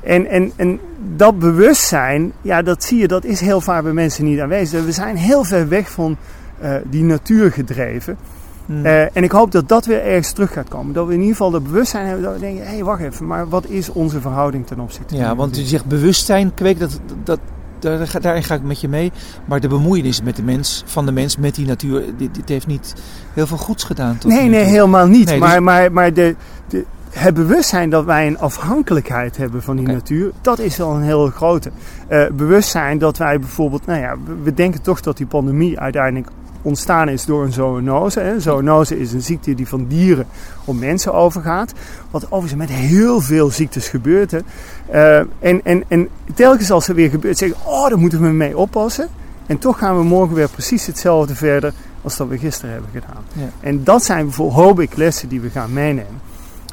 En, 0.01 0.27
en, 0.27 0.53
en 0.57 0.81
dat 1.17 1.39
bewustzijn, 1.39 2.33
ja, 2.43 2.63
dat 2.63 2.85
zie 2.85 2.99
je, 2.99 3.09
dat 3.09 3.25
is 3.25 3.41
heel 3.41 3.61
vaak 3.61 3.83
bij 3.83 3.93
mensen 3.93 4.25
niet 4.25 4.41
aanwezig. 4.41 4.85
We 4.85 4.93
zijn 4.93 5.17
heel 5.17 5.45
ver 5.45 5.69
weg 5.69 5.91
van 5.91 6.17
uh, 6.63 6.75
die 6.85 7.03
natuur 7.03 7.53
gedreven. 7.53 8.19
Hmm. 8.69 8.87
Uh, 8.87 9.17
en 9.17 9.23
ik 9.23 9.31
hoop 9.31 9.53
dat 9.53 9.69
dat 9.69 9.87
weer 9.87 10.03
ergens 10.03 10.33
terug 10.33 10.53
gaat 10.53 10.69
komen. 10.69 10.95
Dat 10.95 11.07
we 11.07 11.13
in 11.13 11.19
ieder 11.19 11.37
geval 11.37 11.51
dat 11.51 11.65
bewustzijn 11.65 12.07
hebben. 12.07 12.25
Dat 12.25 12.35
we 12.35 12.41
denken, 12.41 12.65
hé, 12.65 12.71
hey, 12.71 12.85
wacht 12.85 13.03
even. 13.03 13.27
Maar 13.27 13.49
wat 13.49 13.67
is 13.67 13.93
onze 13.93 14.21
verhouding 14.21 14.67
ten 14.67 14.81
opzichte 14.81 15.17
Ja, 15.17 15.37
want 15.37 15.57
je 15.57 15.65
zegt 15.65 15.85
bewustzijn, 15.85 16.55
kweek, 16.55 16.79
dat, 16.79 17.01
dat, 17.25 17.39
daar, 17.79 18.21
daarin 18.21 18.43
ga 18.43 18.55
ik 18.55 18.63
met 18.63 18.81
je 18.81 18.89
mee. 18.89 19.13
Maar 19.45 19.61
de 19.61 19.69
bemoeienis 19.69 20.23
met 20.23 20.37
de 20.37 20.43
mens, 20.43 20.83
van 20.87 21.07
de 21.07 21.13
mens 21.13 21.37
met 21.37 21.55
die 21.55 21.67
natuur, 21.67 22.05
dit, 22.17 22.35
dit 22.35 22.49
heeft 22.49 22.67
niet 22.67 22.95
heel 23.35 23.47
veel 23.47 23.57
goeds 23.57 23.85
gedaan. 23.85 24.19
Tot 24.19 24.31
nee, 24.31 24.49
nee, 24.49 24.65
helemaal 24.65 25.07
niet. 25.07 25.27
Nee, 25.27 25.39
maar, 25.39 25.55
dus... 25.55 25.65
maar, 25.65 25.93
maar 25.93 26.15
de, 26.15 26.37
de, 26.69 26.85
het 27.11 27.35
bewustzijn 27.35 27.91
dat 27.91 28.05
wij 28.05 28.27
een 28.27 28.39
afhankelijkheid 28.39 29.37
hebben 29.37 29.63
van 29.63 29.77
die 29.77 29.85
okay. 29.85 29.97
natuur, 29.97 30.33
dat 30.41 30.59
is 30.59 30.77
wel 30.77 30.95
een 30.95 31.03
heel 31.03 31.27
grote. 31.27 31.71
Uh, 32.11 32.27
bewustzijn 32.33 32.99
dat 32.99 33.19
wij 33.19 33.39
bijvoorbeeld, 33.39 33.87
nou 33.87 34.01
ja, 34.01 34.17
we 34.43 34.55
denken 34.55 34.83
toch 34.83 35.01
dat 35.01 35.17
die 35.17 35.27
pandemie 35.27 35.81
uiteindelijk 35.81 36.31
ontstaan 36.63 37.09
is 37.09 37.25
door 37.25 37.45
een 37.45 37.53
zoonose. 37.53 38.23
Een 38.23 38.41
zoonose 38.41 39.01
is 39.01 39.13
een 39.13 39.23
ziekte 39.23 39.55
die 39.55 39.69
van 39.69 39.87
dieren 39.87 40.27
op 40.65 40.79
mensen 40.79 41.15
overgaat. 41.15 41.73
Wat 42.11 42.25
overigens 42.25 42.61
met 42.61 42.79
heel 42.79 43.21
veel 43.21 43.51
ziektes 43.51 43.89
gebeurt. 43.89 44.31
Hè. 44.31 44.39
Uh, 44.93 45.27
en, 45.39 45.61
en, 45.65 45.85
en 45.89 46.09
telkens 46.35 46.71
als 46.71 46.89
er 46.89 46.95
weer 46.95 47.11
gebeurt, 47.11 47.39
zeggen 47.39 47.59
oh, 47.67 47.89
daar 47.89 47.99
moeten 47.99 48.21
we 48.21 48.29
mee 48.29 48.57
oppassen. 48.57 49.09
En 49.47 49.59
toch 49.59 49.79
gaan 49.79 49.97
we 49.97 50.05
morgen 50.05 50.35
weer 50.35 50.49
precies 50.49 50.87
hetzelfde 50.87 51.35
verder 51.35 51.73
als 52.03 52.17
dat 52.17 52.29
we 52.29 52.39
gisteren 52.39 52.73
hebben 52.73 52.91
gedaan. 52.93 53.25
Ja. 53.33 53.51
En 53.61 53.85
dat 53.85 54.05
zijn 54.05 54.25
bijvoorbeeld, 54.25 54.67
hoop 54.67 54.81
ik, 54.81 54.97
lessen 54.97 55.29
die 55.29 55.41
we 55.41 55.51
gaan 55.51 55.73
meenemen. 55.73 56.21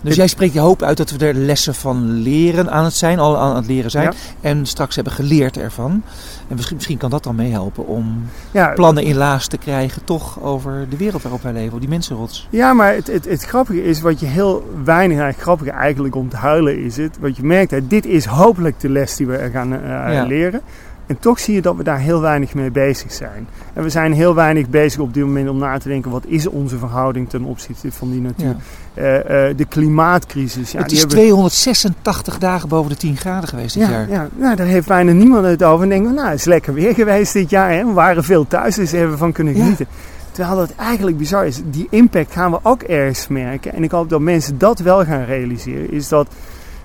Dus 0.05 0.15
jij 0.15 0.27
spreekt 0.27 0.53
je 0.53 0.59
hoop 0.59 0.81
uit 0.81 0.97
dat 0.97 1.11
we 1.11 1.25
er 1.25 1.33
lessen 1.33 1.75
van 1.75 2.11
leren 2.11 2.71
aan 2.71 2.83
het 2.83 2.93
zijn, 2.93 3.19
al 3.19 3.37
aan 3.37 3.55
het 3.55 3.67
leren 3.67 3.91
zijn. 3.91 4.13
En 4.41 4.65
straks 4.65 4.95
hebben 4.95 5.13
geleerd 5.13 5.57
ervan. 5.57 6.03
En 6.47 6.55
misschien, 6.55 6.75
misschien 6.75 6.97
kan 6.97 7.09
dat 7.09 7.23
dan 7.23 7.35
meehelpen 7.35 7.87
om 7.87 8.25
ja, 8.51 8.73
plannen 8.73 9.03
in 9.03 9.15
laas 9.15 9.47
te 9.47 9.57
krijgen, 9.57 10.03
toch 10.03 10.41
over 10.41 10.85
de 10.89 10.97
wereld 10.97 11.21
waarop 11.21 11.41
wij 11.41 11.53
leven, 11.53 11.79
die 11.79 11.89
mensenrots. 11.89 12.47
Ja, 12.49 12.73
maar 12.73 12.93
het, 12.93 13.07
het, 13.07 13.25
het 13.25 13.43
grappige 13.43 13.83
is, 13.83 14.01
wat 14.01 14.19
je 14.19 14.25
heel 14.25 14.69
weinig, 14.83 15.17
eigenlijk 15.17 15.41
grappige 15.41 15.71
eigenlijk 15.71 16.15
om 16.15 16.29
te 16.29 16.37
huilen 16.37 16.83
is 16.83 16.97
het, 16.97 17.17
wat 17.19 17.37
je 17.37 17.43
merkt, 17.43 17.71
hè, 17.71 17.87
dit 17.87 18.05
is 18.05 18.25
hopelijk 18.25 18.79
de 18.79 18.89
les 18.89 19.15
die 19.15 19.27
we 19.27 19.49
gaan 19.53 19.73
uh, 19.73 20.23
leren. 20.27 20.61
En 21.07 21.19
toch 21.19 21.39
zie 21.39 21.53
je 21.53 21.61
dat 21.61 21.75
we 21.75 21.83
daar 21.83 21.99
heel 21.99 22.21
weinig 22.21 22.53
mee 22.53 22.71
bezig 22.71 23.11
zijn. 23.11 23.47
En 23.73 23.83
we 23.83 23.89
zijn 23.89 24.13
heel 24.13 24.35
weinig 24.35 24.69
bezig 24.69 24.99
op 24.99 25.13
dit 25.13 25.23
moment 25.23 25.49
om 25.49 25.57
na 25.57 25.77
te 25.77 25.87
denken: 25.87 26.11
wat 26.11 26.25
is 26.25 26.47
onze 26.47 26.77
verhouding 26.77 27.29
ten 27.29 27.43
opzichte 27.43 27.91
van 27.91 28.11
die 28.11 28.21
natuur? 28.21 28.55
Ja. 28.93 29.23
Uh, 29.27 29.49
uh, 29.49 29.57
de 29.57 29.65
klimaatcrisis. 29.65 30.71
Ja, 30.71 30.81
het 30.81 30.91
is 30.91 31.03
286 31.03 32.37
dagen 32.37 32.69
boven 32.69 32.89
de 32.89 32.97
10 32.97 33.17
graden 33.17 33.49
geweest 33.49 33.73
dit 33.73 33.83
ja, 33.83 33.89
jaar. 33.89 34.09
Ja, 34.09 34.29
nou, 34.35 34.55
daar 34.55 34.67
heeft 34.67 34.87
bijna 34.87 35.11
niemand 35.11 35.45
het 35.45 35.63
over. 35.63 35.83
En 35.83 35.89
denken: 35.89 36.13
nou, 36.13 36.29
het 36.29 36.39
is 36.39 36.45
lekker 36.45 36.73
weer 36.73 36.93
geweest 36.93 37.33
dit 37.33 37.49
jaar. 37.49 37.71
Hè? 37.71 37.85
We 37.85 37.93
waren 37.93 38.23
veel 38.23 38.47
thuis, 38.47 38.75
dus 38.75 38.91
hebben 38.91 39.11
we 39.11 39.17
van 39.17 39.31
kunnen 39.31 39.53
genieten. 39.53 39.87
Terwijl 40.31 40.59
het 40.59 40.75
eigenlijk 40.75 41.17
bizar 41.17 41.45
is. 41.45 41.61
Die 41.65 41.87
impact 41.89 42.31
gaan 42.31 42.51
we 42.51 42.59
ook 42.63 42.81
ergens 42.81 43.27
merken. 43.27 43.73
En 43.73 43.83
ik 43.83 43.91
hoop 43.91 44.09
dat 44.09 44.19
mensen 44.19 44.57
dat 44.57 44.79
wel 44.79 45.05
gaan 45.05 45.23
realiseren. 45.23 45.91
Is 45.91 46.07
dat, 46.07 46.27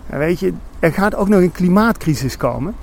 weet 0.06 0.40
je, 0.40 0.52
er 0.78 0.92
gaat 0.92 1.14
ook 1.14 1.28
nog 1.28 1.40
een 1.40 1.52
klimaatcrisis 1.52 2.36
komen. 2.36 2.74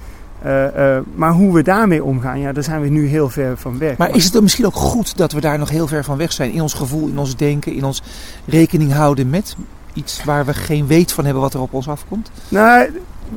Uh, 0.45 0.63
uh, 0.63 0.97
maar 1.15 1.31
hoe 1.31 1.53
we 1.53 1.61
daarmee 1.61 2.03
omgaan, 2.03 2.39
ja, 2.39 2.51
daar 2.51 2.63
zijn 2.63 2.81
we 2.81 2.87
nu 2.87 3.07
heel 3.07 3.29
ver 3.29 3.57
van 3.57 3.77
weg. 3.77 3.97
Maar 3.97 4.15
is 4.15 4.23
het 4.23 4.33
dan 4.33 4.43
misschien 4.43 4.65
ook 4.65 4.75
goed 4.75 5.17
dat 5.17 5.31
we 5.31 5.41
daar 5.41 5.57
nog 5.57 5.69
heel 5.69 5.87
ver 5.87 6.03
van 6.03 6.17
weg 6.17 6.31
zijn? 6.31 6.51
In 6.51 6.61
ons 6.61 6.73
gevoel, 6.73 7.07
in 7.07 7.17
ons 7.17 7.35
denken, 7.35 7.73
in 7.73 7.83
ons 7.83 8.03
rekening 8.45 8.93
houden 8.93 9.29
met 9.29 9.55
iets 9.93 10.23
waar 10.23 10.45
we 10.45 10.53
geen 10.53 10.87
weet 10.87 11.11
van 11.11 11.23
hebben 11.23 11.41
wat 11.41 11.53
er 11.53 11.59
op 11.59 11.73
ons 11.73 11.87
afkomt? 11.87 12.31
Nou, 12.49 12.89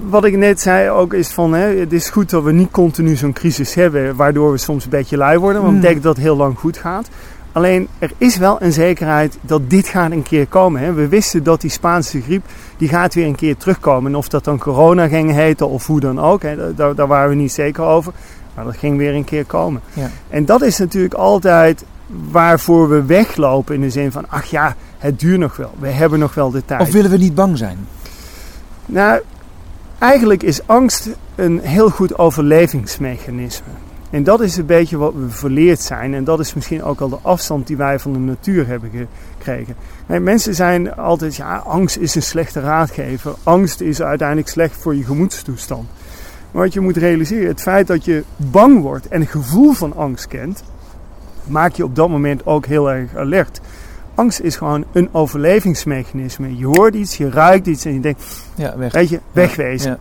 wat 0.09 0.25
ik 0.25 0.37
net 0.37 0.61
zei 0.61 0.90
ook 0.90 1.14
is 1.14 1.28
van, 1.28 1.52
hè, 1.52 1.78
het 1.78 1.92
is 1.92 2.11
goed 2.11 2.30
dat 2.30 2.42
we 2.42 2.52
niet 2.52 2.71
continu 2.71 3.16
zo'n 3.16 3.33
crisis 3.33 3.75
hebben, 3.75 4.16
waardoor 4.16 4.52
we 4.52 4.59
soms 4.59 4.85
een 4.85 4.90
beetje 4.90 5.16
lui 5.16 5.38
worden. 5.38 5.62
Want 5.62 5.73
dat 5.73 5.80
betekent 5.80 6.04
dat 6.04 6.16
het 6.16 6.25
heel 6.25 6.37
lang 6.37 6.59
goed 6.59 6.76
gaat. 6.76 7.09
Alleen 7.52 7.88
er 7.99 8.12
is 8.19 8.37
wel 8.37 8.62
een 8.62 8.73
zekerheid 8.73 9.38
dat 9.40 9.71
dit 9.71 9.88
gaat 9.88 10.11
een 10.11 10.23
keer 10.23 10.47
komen. 10.47 10.80
Hè. 10.80 10.92
We 10.92 11.09
wisten 11.09 11.42
dat 11.42 11.61
die 11.61 11.71
Spaanse 11.71 12.21
griep 12.21 12.45
die 12.76 12.88
gaat 12.88 13.14
weer 13.14 13.26
een 13.26 13.35
keer 13.35 13.57
terugkomen. 13.57 14.11
En 14.11 14.16
of 14.16 14.28
dat 14.28 14.45
dan 14.45 14.59
corona 14.59 15.09
ging 15.09 15.33
heten 15.33 15.69
of 15.69 15.87
hoe 15.87 16.00
dan 16.00 16.21
ook, 16.21 16.42
hè, 16.42 16.75
daar, 16.75 16.95
daar 16.95 17.07
waren 17.07 17.28
we 17.28 17.35
niet 17.35 17.52
zeker 17.52 17.85
over. 17.85 18.12
Maar 18.54 18.64
dat 18.64 18.76
ging 18.76 18.97
weer 18.97 19.14
een 19.14 19.25
keer 19.25 19.45
komen. 19.45 19.80
Ja. 19.92 20.11
En 20.28 20.45
dat 20.45 20.62
is 20.62 20.78
natuurlijk 20.78 21.14
altijd 21.14 21.85
waarvoor 22.30 22.88
we 22.88 23.04
weglopen 23.04 23.75
in 23.75 23.80
de 23.80 23.90
zin 23.90 24.12
van, 24.12 24.25
ach 24.28 24.45
ja, 24.45 24.76
het 24.99 25.21
duurt 25.21 25.38
nog 25.38 25.57
wel. 25.57 25.73
We 25.78 25.88
hebben 25.88 26.19
nog 26.19 26.35
wel 26.35 26.50
de 26.50 26.64
tijd. 26.64 26.80
Of 26.80 26.92
willen 26.92 27.11
we 27.11 27.16
niet 27.16 27.35
bang 27.35 27.59
zijn? 27.59 27.78
Nou, 28.87 29.21
eigenlijk 29.99 30.42
is 30.42 30.66
angst 30.66 31.09
een 31.35 31.61
heel 31.62 31.90
goed 31.90 32.19
overlevingsmechanisme. 32.19 33.73
En 34.11 34.25
dat 34.25 34.40
is 34.40 34.57
een 34.57 34.67
beetje 34.67 34.97
wat 34.97 35.14
we 35.14 35.31
verleerd 35.31 35.81
zijn. 35.81 36.14
En 36.14 36.25
dat 36.25 36.40
is 36.40 36.55
misschien 36.55 36.83
ook 36.83 37.00
al 37.00 37.09
de 37.09 37.19
afstand 37.23 37.67
die 37.67 37.76
wij 37.76 37.99
van 37.99 38.12
de 38.12 38.19
natuur 38.19 38.67
hebben 38.67 38.90
gekregen. 39.38 39.75
Nee, 40.07 40.21
mensen 40.21 40.55
zijn 40.55 40.95
altijd, 40.95 41.37
ja, 41.37 41.57
angst 41.57 41.97
is 41.97 42.14
een 42.14 42.23
slechte 42.23 42.61
raadgever. 42.61 43.35
Angst 43.43 43.81
is 43.81 44.02
uiteindelijk 44.02 44.49
slecht 44.49 44.76
voor 44.76 44.97
je 44.97 45.05
gemoedstoestand. 45.05 45.88
Maar 46.50 46.62
wat 46.62 46.73
je 46.73 46.81
moet 46.81 46.97
realiseren, 46.97 47.49
het 47.49 47.61
feit 47.61 47.87
dat 47.87 48.05
je 48.05 48.25
bang 48.37 48.83
wordt 48.83 49.09
en 49.09 49.21
een 49.21 49.26
gevoel 49.26 49.73
van 49.73 49.97
angst 49.97 50.26
kent, 50.26 50.64
maakt 51.47 51.76
je 51.76 51.85
op 51.85 51.97
dat 51.97 52.09
moment 52.09 52.47
ook 52.47 52.67
heel 52.67 52.90
erg 52.90 53.17
alert. 53.17 53.61
Angst 54.14 54.40
is 54.40 54.57
gewoon 54.57 54.85
een 54.93 55.09
overlevingsmechanisme. 55.12 56.57
Je 56.57 56.67
hoort 56.67 56.95
iets, 56.95 57.17
je 57.17 57.31
ruikt 57.31 57.67
iets 57.67 57.85
en 57.85 57.95
je 57.95 58.00
denkt, 58.00 58.25
ja, 58.55 58.76
weg. 58.76 58.93
weet 58.93 59.09
je, 59.09 59.21
wegwezen. 59.33 59.90
Ja. 59.90 59.99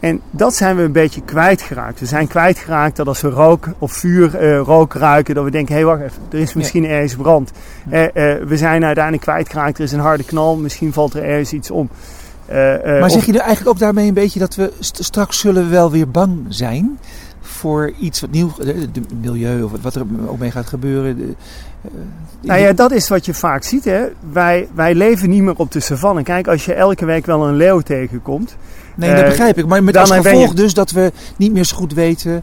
En 0.00 0.20
dat 0.30 0.54
zijn 0.54 0.76
we 0.76 0.82
een 0.82 0.92
beetje 0.92 1.20
kwijtgeraakt. 1.20 2.00
We 2.00 2.06
zijn 2.06 2.26
kwijtgeraakt 2.26 2.96
dat 2.96 3.06
als 3.06 3.20
we 3.20 3.28
rook 3.28 3.68
of 3.78 3.92
vuur 3.92 4.42
uh, 4.42 4.58
rook 4.58 4.94
ruiken, 4.94 5.34
dat 5.34 5.44
we 5.44 5.50
denken, 5.50 5.74
hé 5.74 5.80
hey, 5.80 5.90
wacht 5.90 6.02
even, 6.02 6.22
er 6.30 6.38
is 6.38 6.54
misschien 6.54 6.84
ergens 6.84 7.16
brand. 7.16 7.50
Uh, 7.90 8.02
uh, 8.02 8.08
we 8.46 8.56
zijn 8.56 8.84
uiteindelijk 8.84 9.24
kwijtgeraakt, 9.24 9.78
er 9.78 9.84
is 9.84 9.92
een 9.92 10.00
harde 10.00 10.24
knal, 10.24 10.56
misschien 10.56 10.92
valt 10.92 11.14
er 11.14 11.24
ergens 11.24 11.52
iets 11.52 11.70
om. 11.70 11.88
maar 12.48 13.10
zeg 13.10 13.26
je 13.26 13.32
er 13.32 13.38
eigenlijk 13.38 13.68
ook 13.68 13.78
daarmee 13.78 14.08
een 14.08 14.14
beetje 14.14 14.38
dat 14.38 14.54
we 14.54 14.72
st 14.78 15.04
straks 15.04 15.38
zullen 15.38 15.70
wel 15.70 15.90
weer 15.90 16.10
bang 16.10 16.38
zijn? 16.48 16.98
voor 17.40 17.92
iets 17.98 18.20
wat 18.20 18.30
nieuw, 18.30 18.52
het 18.58 19.20
milieu 19.20 19.62
of 19.62 19.72
wat 19.82 19.94
er 19.94 20.04
ook 20.26 20.38
mee 20.38 20.50
gaat 20.50 20.66
gebeuren. 20.66 21.16
De, 21.16 21.34
nou 22.40 22.60
ja, 22.60 22.72
dat 22.72 22.92
is 22.92 23.08
wat 23.08 23.26
je 23.26 23.34
vaak 23.34 23.62
ziet. 23.62 23.84
Hè. 23.84 24.02
Wij, 24.32 24.68
wij 24.74 24.94
leven 24.94 25.30
niet 25.30 25.42
meer 25.42 25.56
op 25.56 25.72
de 25.72 25.80
savanne. 25.80 26.22
Kijk, 26.22 26.48
als 26.48 26.64
je 26.64 26.74
elke 26.74 27.04
week 27.04 27.26
wel 27.26 27.46
een 27.46 27.56
leeuw 27.56 27.80
tegenkomt, 27.80 28.56
Nee, 28.94 29.14
dat 29.14 29.24
begrijp 29.24 29.58
ik. 29.58 29.66
Maar 29.66 29.84
met 29.84 29.96
als 29.96 30.10
gevolg 30.10 30.54
dus 30.54 30.74
dat 30.74 30.90
we 30.90 31.12
niet 31.36 31.52
meer 31.52 31.64
zo 31.64 31.76
goed 31.76 31.92
weten 31.92 32.42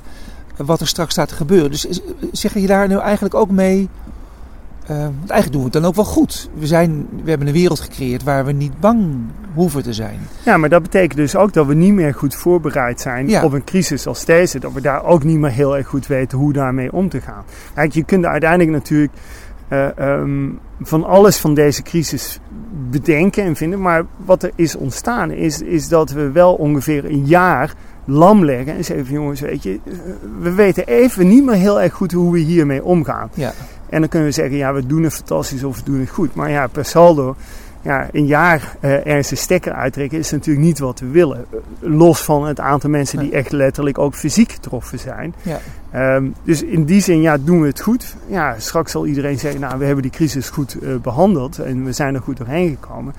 wat 0.56 0.82
er 0.82 0.88
straks 0.88 1.12
staat 1.12 1.28
te 1.28 1.36
gebeuren. 1.36 1.72
Dus 1.72 1.88
zeg 2.32 2.54
je 2.54 2.68
daar 2.68 2.88
nu 2.88 2.98
eigenlijk 2.98 3.36
ook 3.36 3.50
mee... 3.50 3.90
Uh, 4.92 4.98
want 4.98 5.30
eigenlijk 5.30 5.52
doen 5.52 5.60
we 5.60 5.64
het 5.64 5.74
dan 5.74 5.86
ook 5.86 5.96
wel 5.96 6.06
goed. 6.06 6.50
We, 6.54 6.68
zijn, 6.68 7.08
we 7.24 7.30
hebben 7.30 7.48
een 7.48 7.54
wereld 7.54 7.80
gecreëerd 7.80 8.24
waar 8.24 8.46
we 8.46 8.52
niet 8.52 8.80
bang 8.80 9.06
hoeven 9.54 9.84
te 9.84 9.94
zijn. 9.94 10.20
Ja, 10.46 10.58
maar 10.58 10.70
dat 10.70 10.82
betekent 10.82 11.16
dus 11.16 11.36
ook 11.36 11.54
dat 11.54 11.66
we 11.66 11.74
niet 11.74 11.94
meer 11.94 12.14
goed 12.14 12.36
voorbereid 12.36 13.02
zijn 13.02 13.44
op 13.44 13.52
een 13.52 13.64
crisis 13.64 14.08
als 14.08 14.26
deze. 14.26 14.60
Dat 14.60 14.74
we 14.74 14.82
daar 14.82 15.04
ook 15.04 15.24
niet 15.24 15.38
meer 15.38 15.52
heel 15.52 15.78
erg 15.78 15.88
goed 15.88 16.08
weten 16.08 16.38
hoe 16.38 16.54
daarmee 16.54 16.94
om 16.94 17.10
te 17.10 17.22
gaan. 17.22 17.44
Kijk, 17.74 17.94
je 17.94 18.04
kunt 18.04 18.26
uiteindelijk 18.26 18.72
natuurlijk 18.72 19.14
uh, 19.70 19.88
um, 20.00 20.60
van 20.82 21.04
alles 21.04 21.38
van 21.38 21.54
deze 21.54 21.82
crisis 21.82 22.40
bedenken 22.90 23.44
en 23.44 23.56
vinden. 23.56 23.82
Maar 23.82 24.06
wat 24.26 24.44
er 24.44 24.52
is 24.56 24.76
ontstaan 24.76 25.32
is, 25.32 25.62
is 25.62 25.88
dat 25.88 26.12
we 26.12 26.32
wel 26.32 26.54
ongeveer 26.54 27.06
een 27.06 27.26
jaar 27.26 27.74
lam 28.06 28.46
leggen 28.46 28.76
en 28.76 28.86
zeggen 28.86 29.06
van 29.06 29.16
jongens, 29.16 29.40
weet 29.40 29.64
je, 29.64 29.80
we 30.42 30.52
weten 30.52 30.88
even 30.88 31.28
niet 31.28 31.46
meer 31.46 31.56
heel 31.56 31.82
erg 31.82 31.94
goed 31.94 32.12
hoe 32.12 32.32
we 32.32 32.40
hiermee 32.40 32.84
omgaan. 32.84 33.30
Ja. 33.34 33.54
En 33.90 34.00
dan 34.00 34.10
kunnen 34.10 34.28
we 34.28 34.34
zeggen, 34.34 34.58
ja, 34.58 34.74
we 34.74 34.86
doen 34.86 35.04
het 35.04 35.14
fantastisch 35.14 35.64
of 35.64 35.78
we 35.78 35.84
doen 35.84 36.00
het 36.00 36.10
goed. 36.10 36.36
Maar 36.36 36.50
ja, 36.50 36.68
per 36.68 36.86
saldo 36.86 37.36
ja, 37.88 38.08
een 38.12 38.26
jaar 38.26 38.76
uh, 38.82 38.92
ergens 39.06 39.28
de 39.28 39.36
stekker 39.36 39.74
uittrekken 39.74 40.20
is 40.20 40.32
natuurlijk 40.32 40.66
niet 40.66 40.80
wat 40.80 41.00
we 41.00 41.08
willen. 41.08 41.46
Los 41.80 42.24
van 42.24 42.46
het 42.46 42.60
aantal 42.60 42.90
mensen 42.90 43.20
die 43.20 43.32
echt 43.32 43.52
letterlijk 43.52 43.98
ook 43.98 44.16
fysiek 44.16 44.52
getroffen 44.52 45.00
zijn. 45.00 45.34
Ja. 45.42 46.16
Um, 46.16 46.34
dus 46.44 46.64
in 46.64 46.86
die 46.86 47.02
zin 47.02 47.22
ja, 47.22 47.38
doen 47.38 47.62
we 47.62 47.68
het 47.68 47.82
goed. 47.82 48.16
Ja, 48.28 48.56
straks 48.58 48.92
zal 48.92 49.06
iedereen 49.06 49.40
zeggen, 49.40 49.60
nou 49.60 49.80
we 49.80 49.86
hebben 49.86 50.04
die 50.04 50.12
crisis 50.12 50.50
goed 50.50 50.78
uh, 50.82 50.96
behandeld 50.96 51.60
en 51.60 51.84
we 51.84 51.92
zijn 51.92 52.16
er 52.16 52.22
goed 52.22 52.38
doorheen 52.38 52.78
gekomen. 52.82 53.14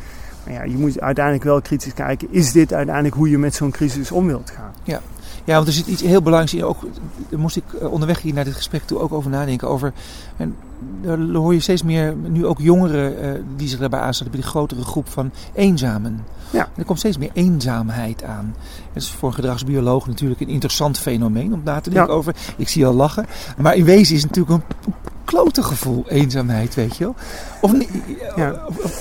Maar 0.45 0.55
ja, 0.55 0.63
je 0.63 0.77
moet 0.77 1.01
uiteindelijk 1.01 1.45
wel 1.45 1.61
kritisch 1.61 1.95
kijken, 1.95 2.29
is 2.31 2.53
dit 2.53 2.73
uiteindelijk 2.73 3.15
hoe 3.15 3.31
je 3.31 3.39
met 3.39 3.55
zo'n 3.55 3.71
crisis 3.71 4.11
om 4.11 4.27
wilt 4.27 4.51
gaan? 4.51 4.73
Ja. 4.83 5.01
Ja, 5.49 5.55
want 5.55 5.67
er 5.67 5.73
zit 5.73 5.87
iets 5.87 6.03
heel 6.03 6.23
belangrijks 6.23 6.55
in. 6.55 6.65
Ook, 6.65 6.81
daar 7.29 7.41
moest 7.41 7.57
ik 7.57 7.65
eh, 7.81 7.93
onderweg 7.93 8.23
hier 8.23 8.35
naar 8.35 8.45
dit 8.45 8.55
gesprek 8.55 8.83
toe 8.83 8.99
ook 8.99 9.13
over 9.13 9.31
nadenken. 9.31 9.69
Over, 9.69 9.93
en 10.37 10.57
daar 11.03 11.19
hoor 11.19 11.55
je 11.55 11.61
steeds 11.61 11.83
meer, 11.83 12.17
nu 12.17 12.47
ook 12.47 12.59
jongeren 12.59 13.25
uh, 13.25 13.43
die 13.57 13.69
zich 13.69 13.79
daarbij 13.79 14.01
aansluiten, 14.01 14.31
bij 14.31 14.41
die 14.41 14.51
grotere 14.51 14.85
groep 14.85 15.09
van 15.09 15.31
eenzamen. 15.55 16.25
Ja. 16.51 16.69
er 16.77 16.85
komt 16.85 16.99
steeds 16.99 17.19
meer 17.19 17.31
eenzaamheid 17.33 18.25
aan. 18.25 18.55
Dat 18.93 19.03
is 19.03 19.11
voor 19.11 19.29
een 19.29 19.35
gedragsbioloog 19.35 20.07
natuurlijk 20.07 20.41
een 20.41 20.49
interessant 20.49 20.99
fenomeen 20.99 21.53
om 21.53 21.61
na 21.65 21.81
te 21.81 21.91
denken 21.91 22.15
over. 22.15 22.35
Ik 22.57 22.69
zie 22.69 22.87
al 22.87 22.95
lachen. 22.95 23.27
Maar 23.59 23.77
in 23.77 23.85
wezen 23.85 24.15
is 24.15 24.23
het 24.23 24.37
natuurlijk 24.37 24.65
een 24.85 24.93
klote 25.29 25.63
gevoel, 25.63 26.05
eenzaamheid, 26.09 26.75
weet 26.75 26.97
je 26.97 27.05
wel. 27.05 27.15
Of 27.61 27.73
niet? 27.73 27.89
Ja. 28.37 28.55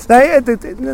Nee, 0.08 0.42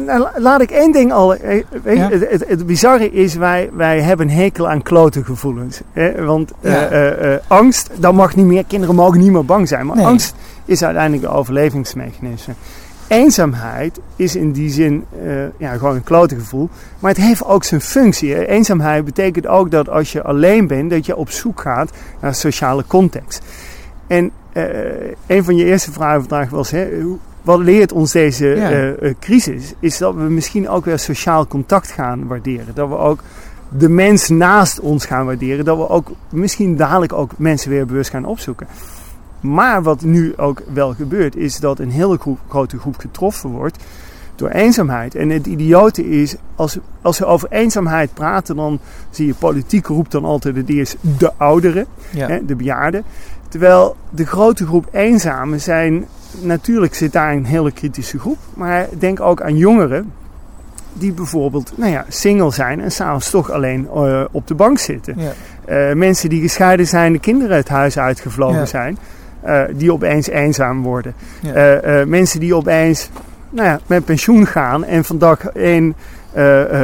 nou, 0.05 0.27
laat 0.35 0.61
ik 0.61 0.71
één 0.71 0.91
ding 0.91 1.11
al. 1.11 1.35
Eh, 1.35 1.63
weet 1.83 1.97
je, 1.97 2.03
het, 2.03 2.29
het, 2.29 2.47
het, 2.47 2.65
bizarre 2.65 3.11
is, 3.11 3.35
wij, 3.35 3.69
wij 3.73 4.01
hebben 4.01 4.29
een 4.29 4.35
hekel 4.35 4.69
aan 4.69 4.81
klote 4.81 5.23
gevoelens. 5.23 5.81
Hè? 5.91 6.25
Want 6.25 6.51
uh, 6.61 6.91
uh, 6.91 7.35
angst, 7.47 7.89
dat 7.95 8.13
mag 8.13 8.35
niet 8.35 8.45
meer. 8.45 8.65
Kinderen 8.65 8.95
mogen 8.95 9.19
niet 9.19 9.31
meer 9.31 9.45
bang 9.45 9.67
zijn. 9.67 9.85
Maar 9.85 10.01
angst 10.01 10.35
is 10.65 10.83
uiteindelijk 10.83 11.23
een 11.23 11.37
overlevingsmechanisme. 11.37 12.53
Eenzaamheid 13.07 13.99
is 14.15 14.35
in 14.35 14.51
die 14.51 14.69
zin 14.69 15.05
ja, 15.57 15.71
gewoon 15.71 15.95
een 15.95 16.03
klote 16.03 16.35
gevoel. 16.35 16.69
Maar 16.99 17.11
het 17.11 17.21
heeft 17.21 17.45
ook 17.45 17.63
zijn 17.63 17.81
functie. 17.81 18.47
Eenzaamheid 18.47 19.05
betekent 19.05 19.47
ook 19.47 19.71
dat 19.71 19.89
als 19.89 20.11
je 20.11 20.23
alleen 20.23 20.67
bent, 20.67 20.89
dat 20.89 21.05
je 21.05 21.15
op 21.15 21.29
zoek 21.29 21.61
gaat 21.61 21.91
naar 22.21 22.35
sociale 22.35 22.83
context. 22.87 23.41
En 24.07 24.31
uh, 24.53 24.63
een 25.27 25.43
van 25.43 25.55
je 25.55 25.65
eerste 25.65 25.91
vragen 25.91 26.19
vandaag 26.19 26.49
was: 26.49 26.71
hè, 26.71 26.87
wat 27.41 27.59
leert 27.59 27.91
ons 27.91 28.11
deze 28.11 28.55
uh, 28.55 29.09
uh, 29.09 29.13
crisis? 29.19 29.73
Is 29.79 29.97
dat 29.97 30.15
we 30.15 30.21
misschien 30.21 30.69
ook 30.69 30.85
weer 30.85 30.99
sociaal 30.99 31.47
contact 31.47 31.91
gaan 31.91 32.27
waarderen. 32.27 32.75
Dat 32.75 32.89
we 32.89 32.97
ook 32.97 33.23
de 33.77 33.89
mens 33.89 34.29
naast 34.29 34.79
ons 34.79 35.05
gaan 35.05 35.25
waarderen. 35.25 35.65
Dat 35.65 35.77
we 35.77 35.89
ook 35.89 36.11
misschien 36.29 36.75
dadelijk 36.75 37.13
ook 37.13 37.31
mensen 37.37 37.69
weer 37.69 37.85
bewust 37.85 38.09
gaan 38.09 38.25
opzoeken. 38.25 38.67
Maar 39.39 39.83
wat 39.83 40.01
nu 40.01 40.37
ook 40.37 40.61
wel 40.73 40.93
gebeurt, 40.93 41.35
is 41.35 41.59
dat 41.59 41.79
een 41.79 41.91
hele 41.91 42.17
groep, 42.17 42.39
grote 42.47 42.79
groep 42.79 42.97
getroffen 42.97 43.49
wordt 43.49 43.77
door 44.35 44.49
eenzaamheid. 44.49 45.15
En 45.15 45.29
het 45.29 45.45
idiote 45.45 46.09
is, 46.09 46.35
als, 46.55 46.77
als 47.01 47.19
we 47.19 47.25
over 47.25 47.47
eenzaamheid 47.51 48.13
praten, 48.13 48.55
dan 48.55 48.79
zie 49.09 49.27
je 49.27 49.33
politiek 49.33 49.85
roept 49.85 50.11
dan 50.11 50.25
altijd 50.25 50.55
het 50.55 50.69
eerst 50.69 50.95
de 51.17 51.31
ouderen, 51.37 51.85
ja. 52.09 52.27
hè, 52.27 52.45
de 52.45 52.55
bejaarden. 52.55 53.03
Terwijl 53.53 53.95
de 54.09 54.25
grote 54.25 54.65
groep 54.65 54.87
eenzamen 54.91 55.61
zijn, 55.61 56.05
natuurlijk 56.41 56.95
zit 56.95 57.11
daar 57.11 57.33
een 57.33 57.45
hele 57.45 57.71
kritische 57.71 58.19
groep, 58.19 58.37
maar 58.53 58.87
denk 58.99 59.19
ook 59.19 59.41
aan 59.41 59.57
jongeren 59.57 60.11
die 60.93 61.11
bijvoorbeeld 61.11 61.73
nou 61.75 61.91
ja, 61.91 62.05
single 62.07 62.51
zijn 62.51 62.81
en 62.81 62.91
s'avonds 62.91 63.29
toch 63.29 63.51
alleen 63.51 63.87
uh, 63.95 64.23
op 64.31 64.47
de 64.47 64.53
bank 64.53 64.79
zitten. 64.79 65.15
Ja. 65.17 65.31
Uh, 65.89 65.95
mensen 65.95 66.29
die 66.29 66.41
gescheiden 66.41 66.87
zijn, 66.87 67.13
de 67.13 67.19
kinderen 67.19 67.57
het 67.57 67.69
huis 67.69 67.97
uitgevlogen 67.97 68.59
ja. 68.59 68.65
zijn, 68.65 68.97
uh, 69.45 69.61
die 69.75 69.93
opeens 69.93 70.27
eenzaam 70.27 70.81
worden. 70.81 71.13
mensen 72.07 72.39
die 72.39 72.55
opeens 72.55 73.09
nou 73.49 73.67
ja, 73.67 73.79
met 73.87 74.05
pensioen 74.05 74.45
gaan 74.45 74.85
en 74.85 75.03
van 75.03 75.17
dag 75.17 75.45
één 75.45 75.95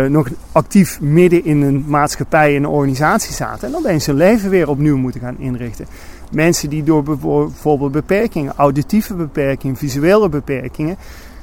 nog 0.07 0.27
actief 0.51 1.01
midden 1.01 1.45
in 1.45 1.61
een 1.61 1.85
maatschappij, 1.87 2.53
in 2.53 2.63
een 2.63 2.69
organisatie 2.69 3.33
zaten 3.33 3.67
en 3.67 3.75
opeens 3.75 4.05
hun 4.05 4.15
leven 4.15 4.49
weer 4.49 4.69
opnieuw 4.69 4.97
moeten 4.97 5.21
gaan 5.21 5.35
inrichten. 5.37 5.85
Mensen 6.29 6.69
die 6.69 6.83
door 6.83 7.03
bijvoorbeeld 7.03 7.91
beperkingen, 7.91 8.53
auditieve 8.55 9.13
beperkingen, 9.13 9.75
visuele 9.75 10.29
beperkingen, 10.29 10.97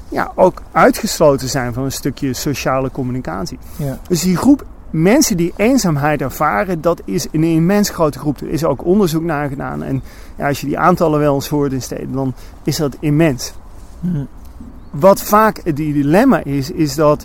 ja, 0.09 0.33
ook 0.35 0.62
uitgesloten 0.73 1.49
zijn 1.49 1.73
van 1.73 1.85
een 1.85 1.93
stukje 1.93 2.33
sociale 2.33 2.90
communicatie. 2.90 3.59
Ja. 3.76 3.99
Dus 4.09 4.23
die 4.23 4.37
groep 4.37 4.64
mensen 4.90 5.37
die 5.37 5.52
eenzaamheid 5.57 6.21
ervaren, 6.21 6.81
dat 6.81 7.02
is 7.05 7.26
een 7.33 7.45
immens 7.45 7.90
grote 7.90 8.19
groep. 8.19 8.40
Er 8.40 8.49
is 8.49 8.64
ook 8.64 8.85
onderzoek 8.85 9.23
naar 9.23 9.49
gedaan. 9.49 9.83
En 9.83 10.02
ja, 10.37 10.49
als 10.49 10.61
je 10.61 10.66
die 10.66 10.78
aantallen 10.78 11.21
wel 11.21 11.35
eens 11.35 11.49
hoort 11.49 11.73
in 11.73 11.83
steden, 11.83 12.12
dan 12.12 12.35
is 12.62 12.76
dat 12.76 12.97
immens. 13.00 13.52
Hm. 14.00 14.25
Wat 14.90 15.23
vaak 15.23 15.61
het 15.64 15.76
dilemma 15.76 16.45
is, 16.45 16.71
is 16.71 16.95
dat 16.95 17.25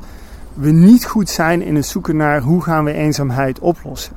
we 0.53 0.71
niet 0.71 1.05
goed 1.05 1.29
zijn 1.29 1.61
in 1.61 1.75
het 1.75 1.85
zoeken 1.85 2.15
naar 2.15 2.41
hoe 2.41 2.61
gaan 2.61 2.83
we 2.83 2.93
eenzaamheid 2.93 3.59
oplossen. 3.59 4.13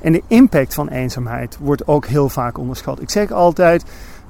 En 0.00 0.12
de 0.12 0.22
impact 0.26 0.74
van 0.74 0.88
eenzaamheid 0.88 1.58
wordt 1.60 1.86
ook 1.86 2.06
heel 2.06 2.28
vaak 2.28 2.58
onderschat. 2.58 3.00
Ik 3.00 3.10
zeg 3.10 3.30
altijd, 3.30 3.84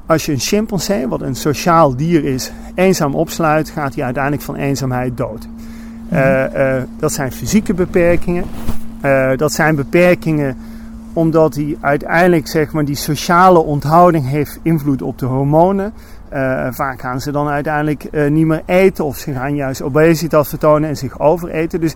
als 0.06 0.26
je 0.26 0.32
een 0.32 0.38
chimpansee, 0.38 1.08
wat 1.08 1.20
een 1.20 1.34
sociaal 1.34 1.96
dier 1.96 2.24
is, 2.24 2.52
eenzaam 2.74 3.14
opsluit, 3.14 3.70
gaat 3.70 3.94
hij 3.94 4.04
uiteindelijk 4.04 4.42
van 4.42 4.56
eenzaamheid 4.56 5.16
dood. 5.16 5.48
Uh, 6.12 6.44
uh, 6.54 6.82
dat 6.98 7.12
zijn 7.12 7.32
fysieke 7.32 7.74
beperkingen. 7.74 8.44
Uh, 9.04 9.36
dat 9.36 9.52
zijn 9.52 9.74
beperkingen 9.74 10.56
omdat 11.12 11.54
hij 11.54 11.76
uiteindelijk 11.80 12.48
zeg 12.48 12.72
maar, 12.72 12.84
die 12.84 12.94
sociale 12.94 13.58
onthouding 13.58 14.28
heeft 14.28 14.58
invloed 14.62 15.02
op 15.02 15.18
de 15.18 15.26
hormonen. 15.26 15.92
vaak 16.70 17.00
gaan 17.00 17.20
ze 17.20 17.30
dan 17.32 17.48
uiteindelijk 17.48 18.28
niet 18.28 18.46
meer 18.46 18.62
eten 18.66 19.04
of 19.04 19.16
ze 19.16 19.32
gaan 19.32 19.54
juist 19.54 19.82
obesitas 19.82 20.48
vertonen 20.48 20.88
en 20.88 20.96
zich 20.96 21.20
overeten. 21.20 21.80
Dus 21.80 21.94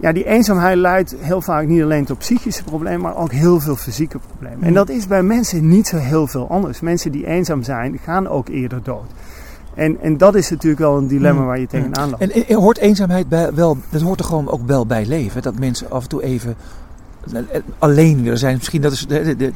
ja, 0.00 0.12
die 0.12 0.24
eenzaamheid 0.24 0.76
leidt 0.76 1.14
heel 1.18 1.40
vaak 1.40 1.66
niet 1.66 1.82
alleen 1.82 2.04
tot 2.04 2.18
psychische 2.18 2.64
problemen, 2.64 3.00
maar 3.00 3.16
ook 3.16 3.32
heel 3.32 3.60
veel 3.60 3.76
fysieke 3.76 4.18
problemen. 4.18 4.62
En 4.62 4.74
dat 4.74 4.88
is 4.88 5.06
bij 5.06 5.22
mensen 5.22 5.68
niet 5.68 5.86
zo 5.86 5.96
heel 5.96 6.26
veel 6.26 6.48
anders. 6.48 6.80
Mensen 6.80 7.12
die 7.12 7.26
eenzaam 7.26 7.62
zijn, 7.62 7.98
gaan 7.98 8.28
ook 8.28 8.48
eerder 8.48 8.82
dood. 8.82 9.10
En, 9.74 10.00
en 10.00 10.16
dat 10.16 10.34
is 10.34 10.50
natuurlijk 10.50 10.80
wel 10.80 10.96
een 10.96 11.06
dilemma 11.06 11.44
waar 11.44 11.60
je 11.60 11.66
tegenaan 11.66 12.10
loopt. 12.10 12.22
En, 12.22 12.46
en, 12.46 12.56
hoort 12.56 12.78
eenzaamheid 12.78 13.28
bij, 13.28 13.54
wel, 13.54 13.78
dat 13.90 14.00
hoort 14.00 14.20
er 14.20 14.26
gewoon 14.26 14.48
ook 14.48 14.66
wel 14.66 14.86
bij 14.86 15.06
leven? 15.06 15.42
Dat 15.42 15.58
mensen 15.58 15.90
af 15.90 16.02
en 16.02 16.08
toe 16.08 16.22
even 16.22 16.56
alleen 17.78 18.22
willen 18.22 18.38
zijn. 18.38 18.56
Misschien 18.56 18.80
dat 18.80 18.92
is, 18.92 19.06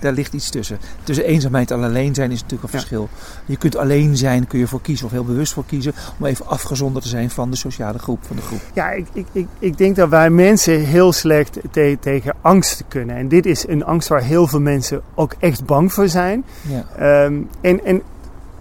daar 0.00 0.12
ligt 0.12 0.32
iets 0.32 0.50
tussen. 0.50 0.78
Tussen 1.02 1.24
eenzaamheid 1.24 1.70
en 1.70 1.82
alleen 1.82 2.14
zijn 2.14 2.30
is 2.30 2.42
natuurlijk 2.42 2.62
een 2.62 2.78
verschil. 2.78 3.08
Je 3.46 3.56
kunt 3.56 3.76
alleen 3.76 4.16
zijn, 4.16 4.46
kun 4.46 4.58
je 4.58 4.66
voor 4.66 4.80
kiezen 4.80 5.06
of 5.06 5.12
heel 5.12 5.24
bewust 5.24 5.52
voor 5.52 5.66
kiezen. 5.66 5.92
Om 6.18 6.26
even 6.26 6.46
afgezonderd 6.46 7.04
te 7.04 7.10
zijn 7.10 7.30
van 7.30 7.50
de 7.50 7.56
sociale 7.56 7.98
groep, 7.98 8.18
van 8.26 8.36
de 8.36 8.42
groep. 8.42 8.60
Ja, 8.74 8.90
ik, 8.90 9.06
ik, 9.12 9.26
ik, 9.32 9.46
ik 9.58 9.78
denk 9.78 9.96
dat 9.96 10.08
wij 10.08 10.30
mensen 10.30 10.80
heel 10.80 11.12
slecht 11.12 11.58
tegen 12.00 12.34
angst 12.40 12.84
kunnen. 12.88 13.16
En 13.16 13.28
dit 13.28 13.46
is 13.46 13.68
een 13.68 13.84
angst 13.84 14.08
waar 14.08 14.22
heel 14.22 14.46
veel 14.46 14.60
mensen 14.60 15.02
ook 15.14 15.34
echt 15.38 15.64
bang 15.64 15.92
voor 15.92 16.08
zijn. 16.08 16.44
Ja. 16.68 16.84
Ehm, 16.96 17.34
en, 17.60 17.84
en 17.84 18.02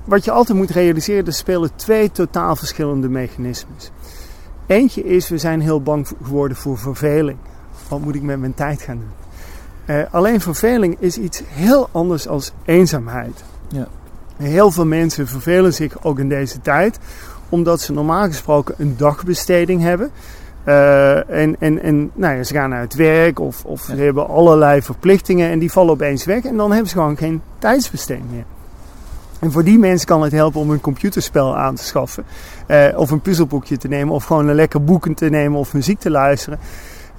wat 0.05 0.25
je 0.25 0.31
altijd 0.31 0.57
moet 0.57 0.69
realiseren, 0.69 1.25
er 1.25 1.33
spelen 1.33 1.69
twee 1.75 2.11
totaal 2.11 2.55
verschillende 2.55 3.09
mechanismes. 3.09 3.91
Eentje 4.65 5.03
is, 5.03 5.29
we 5.29 5.37
zijn 5.37 5.61
heel 5.61 5.81
bang 5.81 6.07
geworden 6.23 6.57
voor 6.57 6.77
verveling. 6.77 7.37
Wat 7.87 7.99
moet 7.99 8.15
ik 8.15 8.21
met 8.21 8.39
mijn 8.39 8.53
tijd 8.53 8.81
gaan 8.81 8.97
doen? 8.97 9.23
Uh, 9.95 10.03
alleen 10.11 10.41
verveling 10.41 10.97
is 10.99 11.17
iets 11.17 11.41
heel 11.45 11.89
anders 11.91 12.27
als 12.27 12.51
eenzaamheid. 12.65 13.43
Ja. 13.67 13.87
Heel 14.37 14.71
veel 14.71 14.85
mensen 14.85 15.27
vervelen 15.27 15.73
zich 15.73 16.03
ook 16.03 16.19
in 16.19 16.29
deze 16.29 16.61
tijd, 16.61 16.99
omdat 17.49 17.81
ze 17.81 17.93
normaal 17.93 18.25
gesproken 18.25 18.75
een 18.77 18.97
dagbesteding 18.97 19.81
hebben. 19.81 20.11
Uh, 20.67 21.29
en 21.29 21.55
en, 21.59 21.81
en 21.81 22.11
nou 22.13 22.35
ja, 22.35 22.43
ze 22.43 22.53
gaan 22.53 22.69
naar 22.69 22.81
het 22.81 22.95
werk 22.95 23.39
of, 23.39 23.65
of 23.65 23.81
ze 23.81 23.95
hebben 23.95 24.27
allerlei 24.27 24.81
verplichtingen 24.81 25.49
en 25.49 25.59
die 25.59 25.71
vallen 25.71 25.93
opeens 25.93 26.25
weg. 26.25 26.43
En 26.43 26.57
dan 26.57 26.71
hebben 26.71 26.89
ze 26.89 26.95
gewoon 26.95 27.17
geen 27.17 27.41
tijdsbesteding 27.59 28.31
meer. 28.31 28.45
En 29.39 29.51
voor 29.51 29.63
die 29.63 29.79
mensen 29.79 30.07
kan 30.07 30.21
het 30.21 30.31
helpen 30.31 30.61
om 30.61 30.69
een 30.69 30.81
computerspel 30.81 31.57
aan 31.57 31.75
te 31.75 31.83
schaffen. 31.83 32.25
Uh, 32.67 32.85
of 32.95 33.11
een 33.11 33.21
puzzelboekje 33.21 33.77
te 33.77 33.87
nemen. 33.87 34.13
Of 34.13 34.23
gewoon 34.23 34.47
een 34.47 34.55
lekker 34.55 34.83
boeken 34.83 35.13
te 35.13 35.29
nemen 35.29 35.59
of 35.59 35.73
muziek 35.73 35.99
te 35.99 36.09
luisteren. 36.09 36.59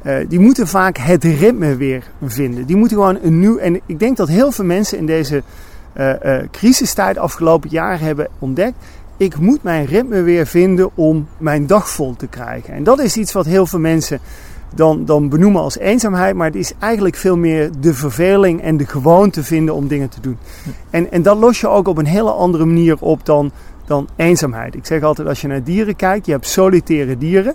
Uh, 0.06 0.16
die 0.28 0.40
moeten 0.40 0.66
vaak 0.66 0.98
het 0.98 1.24
ritme 1.24 1.76
weer 1.76 2.02
vinden. 2.24 2.66
Die 2.66 2.76
moeten 2.76 2.96
gewoon 2.96 3.18
een 3.22 3.38
nieuw. 3.38 3.56
En 3.56 3.80
ik 3.86 3.98
denk 3.98 4.16
dat 4.16 4.28
heel 4.28 4.52
veel 4.52 4.64
mensen 4.64 4.98
in 4.98 5.06
deze 5.06 5.42
uh, 5.96 6.12
crisistijd 6.50 7.18
afgelopen 7.18 7.70
jaar 7.70 8.00
hebben 8.00 8.28
ontdekt. 8.38 8.74
Ik 9.16 9.38
moet 9.38 9.62
mijn 9.62 9.86
ritme 9.86 10.22
weer 10.22 10.46
vinden 10.46 10.90
om 10.94 11.28
mijn 11.38 11.66
dag 11.66 11.90
vol 11.90 12.16
te 12.16 12.26
krijgen. 12.26 12.74
En 12.74 12.84
dat 12.84 13.00
is 13.00 13.16
iets 13.16 13.32
wat 13.32 13.46
heel 13.46 13.66
veel 13.66 13.78
mensen 13.78 14.20
dan, 14.74 15.04
dan 15.04 15.28
benoemen 15.28 15.60
als 15.60 15.78
eenzaamheid. 15.78 16.34
Maar 16.34 16.46
het 16.46 16.56
is 16.56 16.72
eigenlijk 16.78 17.16
veel 17.16 17.36
meer 17.36 17.70
de 17.80 17.94
verveling 17.94 18.62
en 18.62 18.76
de 18.76 18.86
gewoonte 18.86 19.44
vinden 19.44 19.74
om 19.74 19.88
dingen 19.88 20.08
te 20.08 20.20
doen. 20.20 20.38
En, 20.90 21.12
en 21.12 21.22
dat 21.22 21.38
los 21.38 21.60
je 21.60 21.68
ook 21.68 21.88
op 21.88 21.98
een 21.98 22.06
hele 22.06 22.30
andere 22.30 22.64
manier 22.64 22.96
op 23.00 23.26
dan, 23.26 23.50
dan 23.84 24.08
eenzaamheid. 24.16 24.74
Ik 24.74 24.86
zeg 24.86 25.02
altijd 25.02 25.28
als 25.28 25.40
je 25.40 25.48
naar 25.48 25.62
dieren 25.62 25.96
kijkt, 25.96 26.26
je 26.26 26.32
hebt 26.32 26.46
solitaire 26.46 27.18
dieren. 27.18 27.54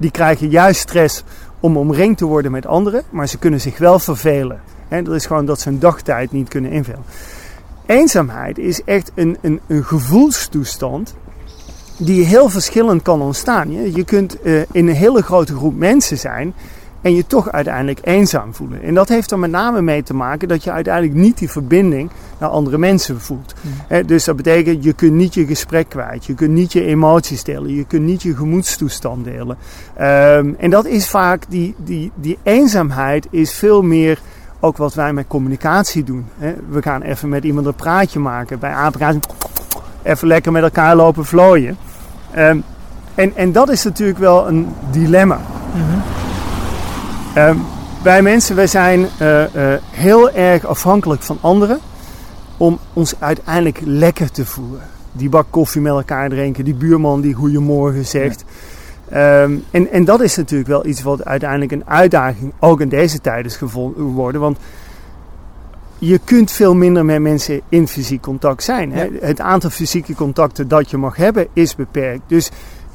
Die 0.00 0.10
krijgen 0.10 0.48
juist 0.48 0.80
stress 0.80 1.24
om 1.60 1.76
omringd 1.76 2.18
te 2.18 2.24
worden 2.24 2.50
met 2.50 2.66
anderen, 2.66 3.02
maar 3.10 3.28
ze 3.28 3.38
kunnen 3.38 3.60
zich 3.60 3.78
wel 3.78 3.98
vervelen. 3.98 4.60
He, 4.88 5.02
dat 5.02 5.14
is 5.14 5.26
gewoon 5.26 5.46
dat 5.46 5.60
ze 5.60 5.68
een 5.68 5.78
dagtijd 5.78 6.32
niet 6.32 6.48
kunnen 6.48 6.70
invullen. 6.70 7.04
Eenzaamheid 7.86 8.58
is 8.58 8.84
echt 8.84 9.12
een, 9.14 9.38
een, 9.40 9.60
een 9.66 9.84
gevoelstoestand 9.84 11.14
die 11.98 12.24
heel 12.24 12.48
verschillend 12.48 13.02
kan 13.02 13.22
ontstaan. 13.22 13.72
Je, 13.72 13.94
je 13.94 14.04
kunt 14.04 14.36
uh, 14.42 14.60
in 14.72 14.88
een 14.88 14.94
hele 14.94 15.22
grote 15.22 15.54
groep 15.56 15.76
mensen 15.76 16.18
zijn 16.18 16.54
en 17.02 17.14
je 17.14 17.26
toch 17.26 17.50
uiteindelijk 17.50 17.98
eenzaam 18.02 18.54
voelen. 18.54 18.82
En 18.82 18.94
dat 18.94 19.08
heeft 19.08 19.30
er 19.30 19.38
met 19.38 19.50
name 19.50 19.82
mee 19.82 20.02
te 20.02 20.14
maken 20.14 20.48
dat 20.48 20.64
je 20.64 20.70
uiteindelijk 20.72 21.14
niet 21.14 21.38
die 21.38 21.50
verbinding 21.50 22.10
naar 22.38 22.48
andere 22.48 22.78
mensen 22.78 23.20
voelt. 23.20 23.54
Mm. 23.60 24.06
dus 24.06 24.24
dat 24.24 24.36
betekent, 24.36 24.84
je 24.84 24.92
kunt 24.92 25.12
niet 25.12 25.34
je 25.34 25.46
gesprek 25.46 25.88
kwijt, 25.88 26.24
je 26.24 26.34
kunt 26.34 26.50
niet 26.50 26.72
je 26.72 26.84
emoties 26.84 27.44
delen, 27.44 27.74
je 27.74 27.84
kunt 27.84 28.04
niet 28.04 28.22
je 28.22 28.36
gemoedstoestand 28.36 29.24
delen. 29.24 29.56
Um, 30.00 30.56
en 30.58 30.70
dat 30.70 30.86
is 30.86 31.08
vaak, 31.08 31.42
die, 31.48 31.74
die, 31.78 32.12
die 32.14 32.38
eenzaamheid 32.42 33.26
is 33.30 33.52
veel 33.52 33.82
meer 33.82 34.20
ook 34.60 34.76
wat 34.76 34.94
wij 34.94 35.12
met 35.12 35.26
communicatie 35.26 36.04
doen. 36.04 36.26
we 36.68 36.82
gaan 36.82 37.02
even 37.02 37.28
met 37.28 37.44
iemand 37.44 37.66
een 37.66 37.74
praatje 37.74 38.18
maken. 38.18 38.58
Bij 38.58 38.72
aanpraten 38.72 39.20
even 40.02 40.28
lekker 40.28 40.52
met 40.52 40.62
elkaar 40.62 40.96
lopen 40.96 41.24
vlooien. 41.24 41.76
Um, 42.36 42.62
en, 43.14 43.36
en 43.36 43.52
dat 43.52 43.68
is 43.68 43.84
natuurlijk 43.84 44.18
wel 44.18 44.48
een 44.48 44.68
dilemma. 44.90 45.40
Mm 45.74 46.02
um, 47.36 47.62
wij 48.02 48.22
mensen, 48.22 48.56
wij 48.56 48.66
zijn 48.66 49.00
uh, 49.22 49.54
uh, 49.54 49.74
heel 49.90 50.30
erg 50.30 50.66
afhankelijk 50.66 51.22
van 51.22 51.38
anderen 51.40 51.78
om 52.56 52.78
ons 52.92 53.14
uiteindelijk 53.18 53.80
lekker 53.84 54.30
te 54.30 54.46
voelen. 54.46 54.80
Die 55.12 55.28
bak 55.28 55.46
koffie 55.50 55.80
met 55.80 55.92
elkaar 55.92 56.28
drinken, 56.28 56.64
die 56.64 56.74
buurman 56.74 57.20
die 57.20 57.34
goeiemorgen 57.34 58.06
zegt. 58.06 58.44
Ja. 59.10 59.42
Um, 59.42 59.64
en, 59.70 59.90
en 59.90 60.04
dat 60.04 60.20
is 60.20 60.36
natuurlijk 60.36 60.68
wel 60.68 60.86
iets 60.86 61.02
wat 61.02 61.24
uiteindelijk 61.24 61.72
een 61.72 61.86
uitdaging 61.86 62.52
ook 62.58 62.80
in 62.80 62.88
deze 62.88 63.20
tijd 63.20 63.46
is 63.46 63.56
geworden. 63.56 64.40
Want 64.40 64.58
je 65.98 66.20
kunt 66.24 66.50
veel 66.50 66.74
minder 66.74 67.04
met 67.04 67.20
mensen 67.20 67.60
in 67.68 67.88
fysiek 67.88 68.22
contact 68.22 68.62
zijn. 68.62 68.92
Hè? 68.92 69.08
Het 69.20 69.40
aantal 69.40 69.70
fysieke 69.70 70.14
contacten 70.14 70.68
dat 70.68 70.90
je 70.90 70.96
mag 70.96 71.16
hebben 71.16 71.46
is 71.52 71.74
beperkt. 71.74 72.22
Dus 72.26 72.50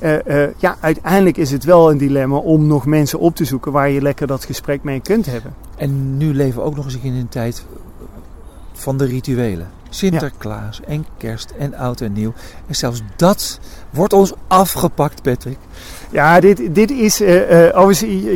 uh, 0.06 0.18
uh, 0.28 0.48
ja, 0.58 0.78
uiteindelijk 0.80 1.38
is 1.38 1.52
het 1.52 1.64
wel 1.64 1.92
een 1.92 1.98
dilemma 1.98 2.36
om 2.36 2.68
nog 2.68 2.86
mensen 2.86 3.20
op 3.20 3.36
te 3.36 3.46
zoeken 3.46 3.72
waar 3.72 3.90
je 3.90 4.02
lekker 4.02 4.28
dat 4.28 4.46
gesprek 4.46 4.84
mee 4.84 5.00
kunt 5.00 5.26
hebben. 5.26 5.54
En 5.76 6.18
nu 6.18 6.34
leven 6.34 6.62
we 6.62 6.66
ook 6.68 6.76
nog 6.76 6.86
eens 6.86 6.98
in 6.98 7.14
een 7.14 7.30
tijd 7.30 7.66
van 8.74 8.98
de 8.98 9.06
rituelen. 9.06 9.70
Sinterklaas 9.90 10.78
ja. 10.78 10.88
en 10.88 11.06
kerst 11.18 11.54
en 11.58 11.76
oud 11.76 12.02
en 12.02 12.14
nieuw. 12.14 12.34
En 12.68 12.76
zelfs 12.76 13.02
dat 13.16 13.60
wordt 13.90 14.14
ons 14.14 14.34
afgepakt, 14.48 15.22
Patrick. 15.22 15.58
Ja, 16.12 16.40
dit, 16.40 16.76
dit 16.76 16.92
is. 16.92 17.22
Uh, 17.22 17.30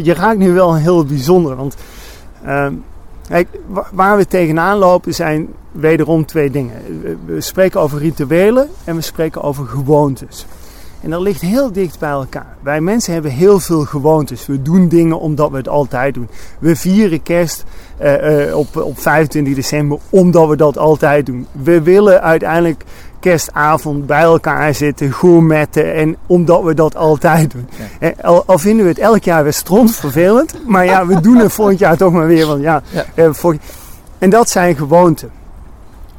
je, 0.03 0.13
raakt 0.13 0.37
nu 0.37 0.51
wel 0.51 0.75
heel 0.75 1.05
bijzonder. 1.05 1.55
Want 1.55 1.75
ehm, 2.43 2.73
Kijk, 3.29 3.47
waar 3.91 4.17
we 4.17 4.25
tegenaan 4.25 4.77
lopen 4.77 5.13
zijn 5.13 5.47
wederom 5.71 6.25
twee 6.25 6.49
dingen. 6.49 6.75
We 7.25 7.41
spreken 7.41 7.79
over 7.79 7.99
rituelen 7.99 8.69
en 8.83 8.95
we 8.95 9.01
spreken 9.01 9.41
over 9.41 9.65
gewoontes. 9.65 10.45
En 11.01 11.09
dat 11.09 11.21
ligt 11.21 11.41
heel 11.41 11.71
dicht 11.71 11.99
bij 11.99 12.09
elkaar. 12.09 12.55
Wij 12.61 12.81
mensen 12.81 13.13
hebben 13.13 13.31
heel 13.31 13.59
veel 13.59 13.85
gewoontes. 13.85 14.45
We 14.45 14.61
doen 14.61 14.87
dingen 14.87 15.19
omdat 15.19 15.51
we 15.51 15.57
het 15.57 15.67
altijd 15.67 16.13
doen. 16.13 16.29
We 16.59 16.75
vieren 16.75 17.23
kerst 17.23 17.63
uh, 18.01 18.47
uh, 18.47 18.57
op, 18.57 18.77
op 18.77 18.99
25 18.99 19.55
december 19.55 19.97
omdat 20.09 20.49
we 20.49 20.55
dat 20.55 20.77
altijd 20.77 21.25
doen. 21.25 21.47
We 21.51 21.81
willen 21.81 22.21
uiteindelijk 22.21 22.83
kerstavond 23.19 24.05
bij 24.05 24.21
elkaar 24.21 24.73
zitten, 24.73 25.13
gourmetten. 25.13 25.93
En 25.93 26.15
omdat 26.27 26.63
we 26.63 26.73
dat 26.73 26.95
altijd 26.95 27.51
doen. 27.51 27.67
Ja. 27.99 28.13
Al, 28.21 28.43
al, 28.45 28.57
vinden 28.57 28.83
we 28.83 28.91
het 28.91 28.99
elk 28.99 29.23
jaar 29.23 29.43
weer 29.43 29.53
stront 29.53 29.95
vervelend. 29.95 30.53
Maar 30.65 30.85
ja, 30.85 31.05
we 31.05 31.21
doen 31.21 31.37
het 31.37 31.51
volgend 31.51 31.79
jaar 31.79 31.97
toch 31.97 32.13
maar 32.13 32.27
weer. 32.27 32.47
Want 32.47 32.61
ja, 32.61 32.81
ja. 32.89 33.05
Eh, 33.15 33.29
en 34.17 34.29
dat 34.29 34.49
zijn 34.49 34.75
gewoonten. 34.75 35.31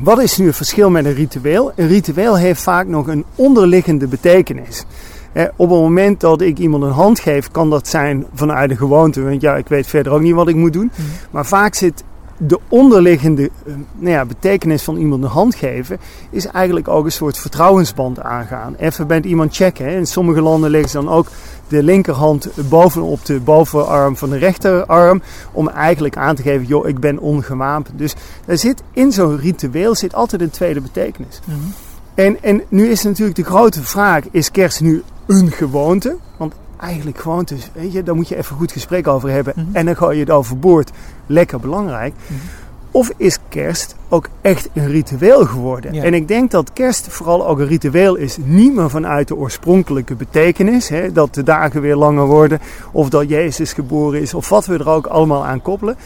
Wat 0.00 0.20
is 0.20 0.38
nu 0.38 0.46
het 0.46 0.56
verschil 0.56 0.90
met 0.90 1.04
een 1.04 1.14
ritueel? 1.14 1.72
Een 1.76 1.88
ritueel 1.88 2.36
heeft 2.36 2.62
vaak 2.62 2.86
nog 2.86 3.06
een 3.06 3.24
onderliggende 3.34 4.06
betekenis. 4.06 4.84
Eh, 5.32 5.44
op 5.56 5.70
het 5.70 5.78
moment 5.78 6.20
dat 6.20 6.40
ik 6.40 6.58
iemand 6.58 6.82
een 6.82 6.90
hand 6.90 7.20
geef, 7.20 7.50
kan 7.50 7.70
dat 7.70 7.88
zijn 7.88 8.26
vanuit 8.34 8.68
de 8.70 8.76
gewoonte. 8.76 9.22
Want 9.22 9.40
ja, 9.40 9.56
ik 9.56 9.68
weet 9.68 9.86
verder 9.86 10.12
ook 10.12 10.20
niet 10.20 10.34
wat 10.34 10.48
ik 10.48 10.54
moet 10.54 10.72
doen. 10.72 10.90
Mm. 10.96 11.04
Maar 11.30 11.46
vaak 11.46 11.74
zit 11.74 12.04
de 12.42 12.60
onderliggende 12.68 13.42
uh, 13.42 13.74
nou 13.98 14.10
ja, 14.10 14.24
betekenis 14.24 14.82
van 14.82 14.96
iemand 14.96 15.22
een 15.22 15.28
hand 15.28 15.54
geven, 15.54 15.98
is 16.30 16.46
eigenlijk 16.46 16.88
ook 16.88 17.04
een 17.04 17.12
soort 17.12 17.38
vertrouwensband 17.38 18.20
aangaan. 18.20 18.74
Even 18.74 19.06
bij 19.06 19.20
iemand 19.20 19.56
checken. 19.56 19.84
Hè. 19.84 19.96
In 19.96 20.06
sommige 20.06 20.40
landen 20.40 20.70
leggen 20.70 20.90
ze 20.90 20.96
dan 20.96 21.08
ook 21.08 21.26
de 21.68 21.82
linkerhand 21.82 22.48
bovenop 22.68 23.24
de 23.24 23.40
bovenarm 23.40 24.16
van 24.16 24.30
de 24.30 24.38
rechterarm. 24.38 25.22
Om 25.52 25.68
eigenlijk 25.68 26.16
aan 26.16 26.34
te 26.34 26.42
geven, 26.42 26.66
joh, 26.66 26.88
ik 26.88 26.98
ben 26.98 27.18
ongewapend. 27.18 27.98
Dus 27.98 28.14
er 28.46 28.58
zit 28.58 28.82
in 28.92 29.12
zo'n 29.12 29.38
ritueel 29.38 29.94
zit 29.94 30.14
altijd 30.14 30.42
een 30.42 30.50
tweede 30.50 30.80
betekenis. 30.80 31.40
Mm 31.44 31.54
-hmm. 31.54 31.74
en, 32.14 32.42
en 32.42 32.62
nu 32.68 32.88
is 32.88 33.02
natuurlijk 33.02 33.36
de 33.36 33.44
grote 33.44 33.82
vraag, 33.82 34.24
is 34.30 34.50
kerst 34.50 34.80
nu 34.80 35.02
een 35.26 35.50
gewoonte? 35.50 36.16
Want 36.36 36.54
eigenlijk 36.80 37.18
gewoontes, 37.18 37.70
weet 37.72 37.92
je, 37.92 38.02
daar 38.02 38.14
moet 38.14 38.28
je 38.28 38.36
even 38.36 38.56
goed 38.56 38.72
gesprek 38.72 39.06
over 39.06 39.30
hebben. 39.30 39.52
Mm 39.56 39.64
-hmm. 39.64 39.74
En 39.74 39.86
dan 39.86 39.96
gooi 39.96 40.14
je 40.14 40.20
het 40.20 40.30
overboord. 40.30 40.90
Lekker 41.26 41.60
belangrijk. 41.60 42.12
Mm 42.12 42.36
-hmm. 42.36 42.48
Of 42.92 43.12
is 43.16 43.38
kerst 43.48 43.96
ook 44.08 44.28
echt 44.40 44.68
een 44.72 44.86
ritueel 44.86 45.46
geworden? 45.46 45.94
Ja. 45.94 46.02
En 46.02 46.14
ik 46.14 46.28
denk 46.28 46.50
dat 46.50 46.72
kerst 46.72 47.08
vooral 47.08 47.46
ook 47.46 47.58
een 47.58 47.66
ritueel 47.66 48.16
is, 48.16 48.36
niet 48.44 48.74
meer 48.74 48.90
vanuit 48.90 49.28
de 49.28 49.36
oorspronkelijke 49.36 50.14
betekenis, 50.14 50.88
hè, 50.88 51.12
dat 51.12 51.34
de 51.34 51.42
dagen 51.42 51.80
weer 51.80 51.96
langer 51.96 52.26
worden, 52.26 52.60
of 52.92 53.08
dat 53.08 53.28
Jezus 53.28 53.72
geboren 53.72 54.20
is, 54.20 54.34
of 54.34 54.48
wat 54.48 54.66
we 54.66 54.74
er 54.74 54.88
ook 54.88 55.06
allemaal 55.06 55.46
aan 55.46 55.62
koppelen. 55.62 55.96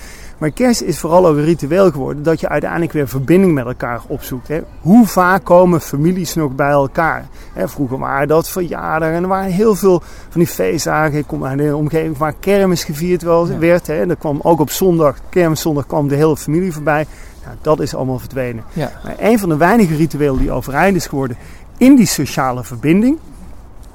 Maar 0.45 0.53
kerst 0.53 0.83
is 0.83 0.99
vooral 0.99 1.27
ook 1.27 1.37
een 1.37 1.45
ritueel 1.45 1.91
geworden 1.91 2.23
dat 2.23 2.41
je 2.41 2.49
uiteindelijk 2.49 2.93
weer 2.93 3.09
verbinding 3.09 3.55
met 3.55 3.67
elkaar 3.67 4.01
opzoekt. 4.07 4.49
Hè. 4.49 4.61
Hoe 4.81 5.07
vaak 5.07 5.45
komen 5.45 5.81
families 5.81 6.35
nog 6.35 6.55
bij 6.55 6.71
elkaar? 6.71 7.27
Hè, 7.53 7.69
vroeger 7.69 7.99
waren 7.99 8.29
dat 8.29 8.49
verjaardagen 8.49 9.15
en 9.17 9.23
er 9.23 9.29
waren 9.29 9.51
heel 9.51 9.75
veel 9.75 10.03
van 10.29 10.41
die 10.41 10.47
feestdagen. 10.47 11.19
Ik 11.19 11.27
kom 11.27 11.45
uit 11.45 11.59
een 11.59 11.75
omgeving 11.75 12.19
waar 12.19 12.35
kermis 12.41 12.85
gevierd 12.85 13.23
werd. 13.59 13.87
Hè. 13.87 14.09
Er 14.09 14.17
kwam 14.17 14.39
ook 14.43 14.61
op 14.61 14.71
zondag, 14.71 15.17
kermiszondag, 15.29 15.87
kwam 15.87 16.09
de 16.09 16.15
hele 16.15 16.37
familie 16.37 16.73
voorbij. 16.73 17.07
Nou, 17.45 17.57
dat 17.61 17.81
is 17.81 17.95
allemaal 17.95 18.19
verdwenen. 18.19 18.65
Ja. 18.73 18.93
Maar 19.05 19.15
een 19.19 19.39
van 19.39 19.49
de 19.49 19.57
weinige 19.57 19.97
rituelen 19.97 20.39
die 20.39 20.53
overeind 20.53 20.97
is 20.97 21.07
geworden 21.07 21.37
in 21.77 21.97
die 21.97 22.07
sociale 22.07 22.65
verbinding, 22.65 23.19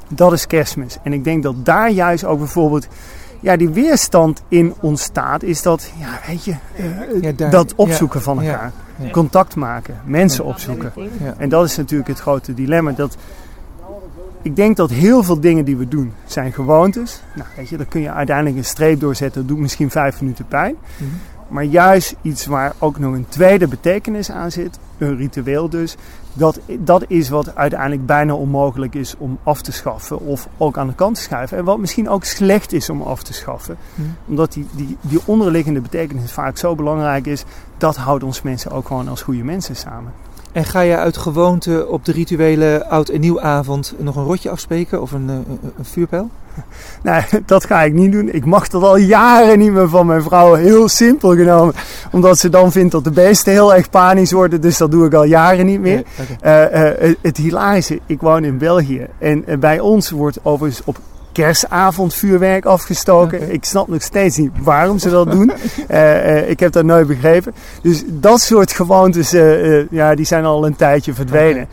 dat 0.07 0.33
is 0.33 0.47
kerstmis. 0.47 0.97
En 1.03 1.13
ik 1.13 1.23
denk 1.23 1.43
dat 1.43 1.65
daar 1.65 1.91
juist 1.91 2.25
ook 2.25 2.37
bijvoorbeeld 2.37 2.87
ja, 3.39 3.57
die 3.57 3.69
weerstand 3.69 4.41
in 4.47 4.73
ontstaat, 4.79 5.43
is 5.43 5.61
dat, 5.61 5.91
ja, 5.99 6.19
weet 6.27 6.43
je, 6.45 6.55
uh, 7.21 7.51
dat 7.51 7.75
opzoeken 7.75 8.21
van 8.21 8.41
elkaar. 8.41 8.71
Contact 9.11 9.55
maken, 9.55 10.01
mensen 10.05 10.45
opzoeken. 10.45 10.93
En 11.37 11.49
dat 11.49 11.65
is 11.65 11.77
natuurlijk 11.77 12.09
het 12.09 12.19
grote 12.19 12.53
dilemma. 12.53 12.91
Dat, 12.91 13.17
ik 14.41 14.55
denk 14.55 14.77
dat 14.77 14.89
heel 14.89 15.23
veel 15.23 15.39
dingen 15.39 15.65
die 15.65 15.77
we 15.77 15.87
doen 15.87 16.13
zijn 16.25 16.53
gewoontes. 16.53 17.21
Nou, 17.35 17.47
weet 17.55 17.69
je, 17.69 17.77
daar 17.77 17.85
kun 17.85 18.01
je 18.01 18.11
uiteindelijk 18.11 18.57
een 18.57 18.65
streep 18.65 18.99
doorzetten. 18.99 19.41
Dat 19.41 19.49
doet 19.49 19.59
misschien 19.59 19.89
vijf 19.89 20.21
minuten 20.21 20.45
pijn. 20.47 20.75
Mhm. 20.97 21.09
Maar 21.49 21.63
juist 21.63 22.15
iets 22.21 22.45
waar 22.45 22.73
ook 22.79 22.99
nog 22.99 23.13
een 23.13 23.27
tweede 23.29 23.67
betekenis 23.67 24.31
aan 24.31 24.51
zit, 24.51 24.79
een 24.97 25.17
ritueel 25.17 25.69
dus, 25.69 25.95
dat, 26.33 26.59
dat 26.79 27.03
is 27.07 27.29
wat 27.29 27.55
uiteindelijk 27.55 28.05
bijna 28.05 28.33
onmogelijk 28.33 28.95
is 28.95 29.15
om 29.17 29.39
af 29.43 29.61
te 29.61 29.71
schaffen 29.71 30.19
of 30.19 30.47
ook 30.57 30.77
aan 30.77 30.87
de 30.87 30.95
kant 30.95 31.15
te 31.15 31.21
schuiven. 31.21 31.57
En 31.57 31.63
wat 31.63 31.77
misschien 31.77 32.09
ook 32.09 32.23
slecht 32.23 32.73
is 32.73 32.89
om 32.89 33.01
af 33.01 33.23
te 33.23 33.33
schaffen, 33.33 33.77
hmm. 33.95 34.15
omdat 34.27 34.53
die, 34.53 34.67
die, 34.71 34.97
die 35.01 35.19
onderliggende 35.25 35.81
betekenis 35.81 36.31
vaak 36.31 36.57
zo 36.57 36.75
belangrijk 36.75 37.25
is, 37.25 37.43
dat 37.77 37.95
houdt 37.95 38.23
ons 38.23 38.41
mensen 38.41 38.71
ook 38.71 38.87
gewoon 38.87 39.07
als 39.07 39.21
goede 39.21 39.43
mensen 39.43 39.75
samen. 39.75 40.13
En 40.51 40.65
ga 40.65 40.79
je 40.81 40.97
uit 40.97 41.17
gewoonte 41.17 41.87
op 41.87 42.05
de 42.05 42.11
rituele 42.11 42.85
oud- 42.87 43.09
en 43.09 43.19
nieuwavond 43.19 43.93
nog 43.97 44.15
een 44.15 44.23
rotje 44.23 44.49
afspreken 44.49 45.01
of 45.01 45.11
een, 45.11 45.27
een, 45.27 45.45
een 45.77 45.85
vuurpijl? 45.85 46.29
Nee, 47.03 47.21
dat 47.45 47.65
ga 47.65 47.81
ik 47.83 47.93
niet 47.93 48.11
doen. 48.11 48.33
Ik 48.33 48.45
mag 48.45 48.67
dat 48.67 48.83
al 48.83 48.97
jaren 48.97 49.59
niet 49.59 49.71
meer 49.71 49.89
van 49.89 50.05
mijn 50.05 50.21
vrouw. 50.21 50.53
Heel 50.53 50.87
simpel 50.87 51.35
genomen. 51.35 51.73
Omdat 52.11 52.39
ze 52.39 52.49
dan 52.49 52.71
vindt 52.71 52.91
dat 52.91 53.03
de 53.03 53.11
beesten 53.11 53.51
heel 53.51 53.75
erg 53.75 53.89
panisch 53.89 54.31
worden. 54.31 54.61
Dus 54.61 54.77
dat 54.77 54.91
doe 54.91 55.05
ik 55.05 55.13
al 55.13 55.23
jaren 55.23 55.65
niet 55.65 55.79
meer. 55.79 56.03
Eh, 56.41 57.07
eh, 57.09 57.15
het 57.21 57.37
hilarische, 57.37 57.99
ik 58.05 58.21
woon 58.21 58.43
in 58.43 58.57
België. 58.57 59.07
En 59.17 59.45
eh, 59.45 59.57
bij 59.57 59.79
ons 59.79 60.09
wordt 60.09 60.39
overigens 60.43 60.81
op 60.85 60.97
kerstavond 61.41 62.13
vuurwerk 62.13 62.65
afgestoken. 62.65 63.53
Ik 63.53 63.65
snap 63.65 63.87
nog 63.87 64.01
steeds 64.01 64.37
niet 64.37 64.51
waarom 64.61 64.99
ze 64.99 65.09
dat 65.09 65.31
doen. 65.31 65.51
ik 66.53 66.59
heb 66.59 66.71
dat 66.71 66.83
nooit 66.83 67.07
begrepen. 67.07 67.53
Dus 67.81 68.03
dat 68.07 68.41
soort 68.41 68.71
gewoontes, 68.71 69.31
ja, 69.89 70.15
die 70.15 70.25
zijn 70.25 70.45
al 70.45 70.65
een 70.65 70.75
tijdje 70.75 71.13
verdwenen. 71.13 71.67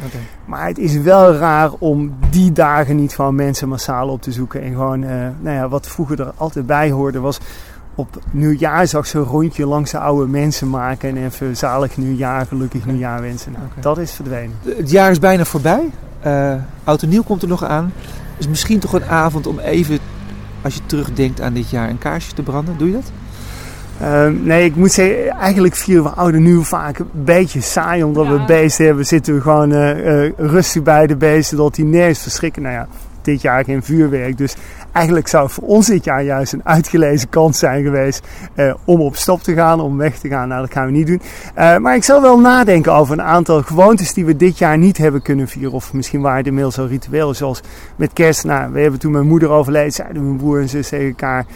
Maar 0.44 0.66
het 0.66 0.78
is 0.78 0.96
wel 0.96 1.34
raar 1.34 1.70
om 1.78 2.14
die 2.30 2.52
dagen 2.52 2.96
niet 2.96 3.14
gewoon 3.14 3.34
mensen 3.34 3.68
massaal 3.68 4.08
op 4.08 4.22
te 4.22 4.32
zoeken. 4.32 4.62
En 4.62 4.70
gewoon, 4.70 5.00
nou 5.40 5.56
ja, 5.56 5.68
wat 5.68 5.86
vroeger 5.86 6.20
er 6.20 6.32
altijd 6.36 6.66
bij 6.66 6.90
hoorde 6.90 7.20
was 7.20 7.40
op 7.96 8.20
nieuwjaar 8.30 8.86
zag 8.86 9.06
ze 9.06 9.18
een 9.18 9.24
rondje 9.24 9.66
langs 9.66 9.90
de 9.90 9.98
oude 9.98 10.30
mensen 10.30 10.70
maken 10.70 11.08
en 11.08 11.24
even 11.24 11.56
zalig 11.56 11.96
nieuwjaar, 11.96 12.46
gelukkig 12.46 12.86
nieuwjaar 12.86 13.20
wensen. 13.20 13.52
Nou, 13.52 13.64
Dat 13.80 13.98
is 13.98 14.12
verdwenen. 14.12 14.56
Het 14.62 14.90
jaar 14.90 15.10
is 15.10 15.18
bijna 15.18 15.44
voorbij. 15.44 15.90
Uh, 16.26 16.54
Oud 16.84 17.02
en 17.02 17.08
Nieuw 17.08 17.22
komt 17.22 17.42
er 17.42 17.48
nog 17.48 17.64
aan. 17.64 17.92
Is 18.38 18.48
misschien 18.48 18.78
toch 18.78 18.92
een 18.92 19.04
avond 19.04 19.46
om 19.46 19.58
even, 19.58 19.98
als 20.62 20.74
je 20.74 20.80
terugdenkt 20.86 21.40
aan 21.40 21.52
dit 21.52 21.70
jaar, 21.70 21.88
een 21.88 21.98
kaarsje 21.98 22.32
te 22.32 22.42
branden. 22.42 22.78
Doe 22.78 22.86
je 22.86 22.92
dat? 22.92 23.10
Ehm, 24.00 24.42
nee, 24.42 24.64
ik 24.64 24.76
moet 24.76 24.92
zeggen, 24.92 25.30
eigenlijk 25.30 25.74
vieren 25.74 26.04
we 26.04 26.10
oude 26.10 26.38
nieuw 26.38 26.62
vaak 26.62 26.98
een 26.98 27.08
beetje 27.12 27.60
saai 27.60 28.02
omdat 28.02 28.26
we 28.26 28.44
beesten 28.46 28.86
hebben. 28.86 29.06
Zitten 29.06 29.34
we 29.34 29.40
gewoon 29.40 29.72
uh, 29.72 30.30
rustig 30.36 30.82
bij 30.82 31.06
de 31.06 31.16
beesten, 31.16 31.56
dat 31.56 31.74
die 31.74 31.84
nergens 31.84 32.22
verschrikken. 32.22 32.62
Nou 32.62 32.74
ja, 32.74 32.88
dit 33.22 33.40
jaar 33.40 33.64
geen 33.64 33.82
vuurwerk. 33.82 34.38
Dus 34.38 34.54
eigenlijk 34.96 35.28
zou 35.28 35.50
voor 35.50 35.64
ons 35.64 35.86
dit 35.86 36.04
jaar 36.04 36.22
juist 36.22 36.52
een 36.52 36.64
uitgelezen 36.64 37.28
kans 37.28 37.58
zijn 37.58 37.82
geweest 37.82 38.26
uh, 38.54 38.74
om 38.84 39.00
op 39.00 39.16
stop 39.16 39.42
te 39.42 39.54
gaan, 39.54 39.80
om 39.80 39.96
weg 39.96 40.18
te 40.18 40.28
gaan. 40.28 40.48
Nou, 40.48 40.60
dat 40.60 40.72
gaan 40.72 40.86
we 40.86 40.92
niet 40.92 41.06
doen. 41.06 41.20
Uh, 41.58 41.76
maar 41.76 41.94
ik 41.94 42.04
zal 42.04 42.22
wel 42.22 42.40
nadenken 42.40 42.94
over 42.94 43.12
een 43.12 43.24
aantal 43.24 43.62
gewoontes 43.62 44.14
die 44.14 44.24
we 44.24 44.36
dit 44.36 44.58
jaar 44.58 44.78
niet 44.78 44.98
hebben 44.98 45.22
kunnen 45.22 45.48
vieren. 45.48 45.72
Of 45.72 45.92
misschien 45.92 46.20
waren 46.20 46.38
het 46.38 46.46
inmiddels 46.46 46.78
al 46.78 46.86
ritueel, 46.86 47.34
zoals 47.34 47.60
met 47.96 48.12
kerst. 48.12 48.44
Nou, 48.44 48.72
we 48.72 48.80
hebben 48.80 49.00
toen 49.00 49.12
mijn 49.12 49.26
moeder 49.26 49.48
overleed, 49.48 49.94
zeiden 49.94 50.24
mijn 50.24 50.36
broer 50.36 50.60
en 50.60 50.68
zus 50.68 50.88
tegen 50.88 51.06
elkaar 51.06 51.46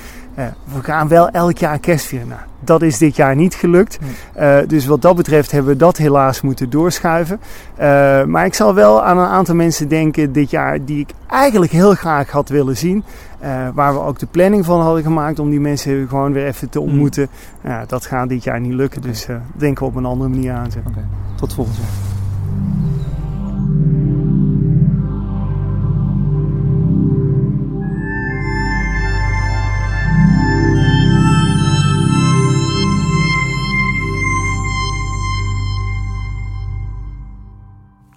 we 0.64 0.82
gaan 0.82 1.08
wel 1.08 1.28
elk 1.28 1.58
jaar 1.58 1.78
kerst 1.78 2.06
vieren. 2.06 2.28
Nou, 2.28 2.40
dat 2.60 2.82
is 2.82 2.98
dit 2.98 3.16
jaar 3.16 3.36
niet 3.36 3.54
gelukt. 3.54 3.98
Uh, 4.38 4.58
dus 4.66 4.86
wat 4.86 5.02
dat 5.02 5.16
betreft 5.16 5.50
hebben 5.50 5.72
we 5.72 5.78
dat 5.78 5.96
helaas 5.96 6.40
moeten 6.40 6.70
doorschuiven. 6.70 7.40
Uh, 7.80 8.24
maar 8.24 8.44
ik 8.44 8.54
zal 8.54 8.74
wel 8.74 9.04
aan 9.04 9.18
een 9.18 9.26
aantal 9.26 9.54
mensen 9.54 9.88
denken 9.88 10.32
dit 10.32 10.50
jaar 10.50 10.84
die 10.84 10.98
ik 11.00 11.10
eigenlijk 11.26 11.72
heel 11.72 11.94
graag 11.94 12.30
had 12.30 12.48
willen 12.48 12.76
zien. 12.76 13.04
Uh, 13.42 13.68
waar 13.74 13.92
we 13.92 14.00
ook 14.00 14.18
de 14.18 14.26
planning 14.26 14.64
van 14.64 14.80
hadden 14.80 15.02
gemaakt 15.02 15.38
om 15.38 15.50
die 15.50 15.60
mensen 15.60 16.08
gewoon 16.08 16.32
weer 16.32 16.46
even 16.46 16.68
te 16.68 16.78
hmm. 16.78 16.88
ontmoeten. 16.88 17.28
Mm. 17.60 17.72
dat 17.86 18.06
gaat 18.06 18.28
dit 18.28 18.44
jaar 18.44 18.60
niet 18.60 18.72
lukken. 18.72 18.98
Okay. 18.98 19.10
Dus 19.10 19.26
denken 19.52 19.82
we 19.82 19.90
op 19.90 19.96
een 19.96 20.04
andere 20.04 20.30
manier 20.30 20.52
aan. 20.52 20.68
Okay. 20.88 21.04
Tot 21.36 21.54
volgend 21.54 21.76
jaar. 21.76 22.89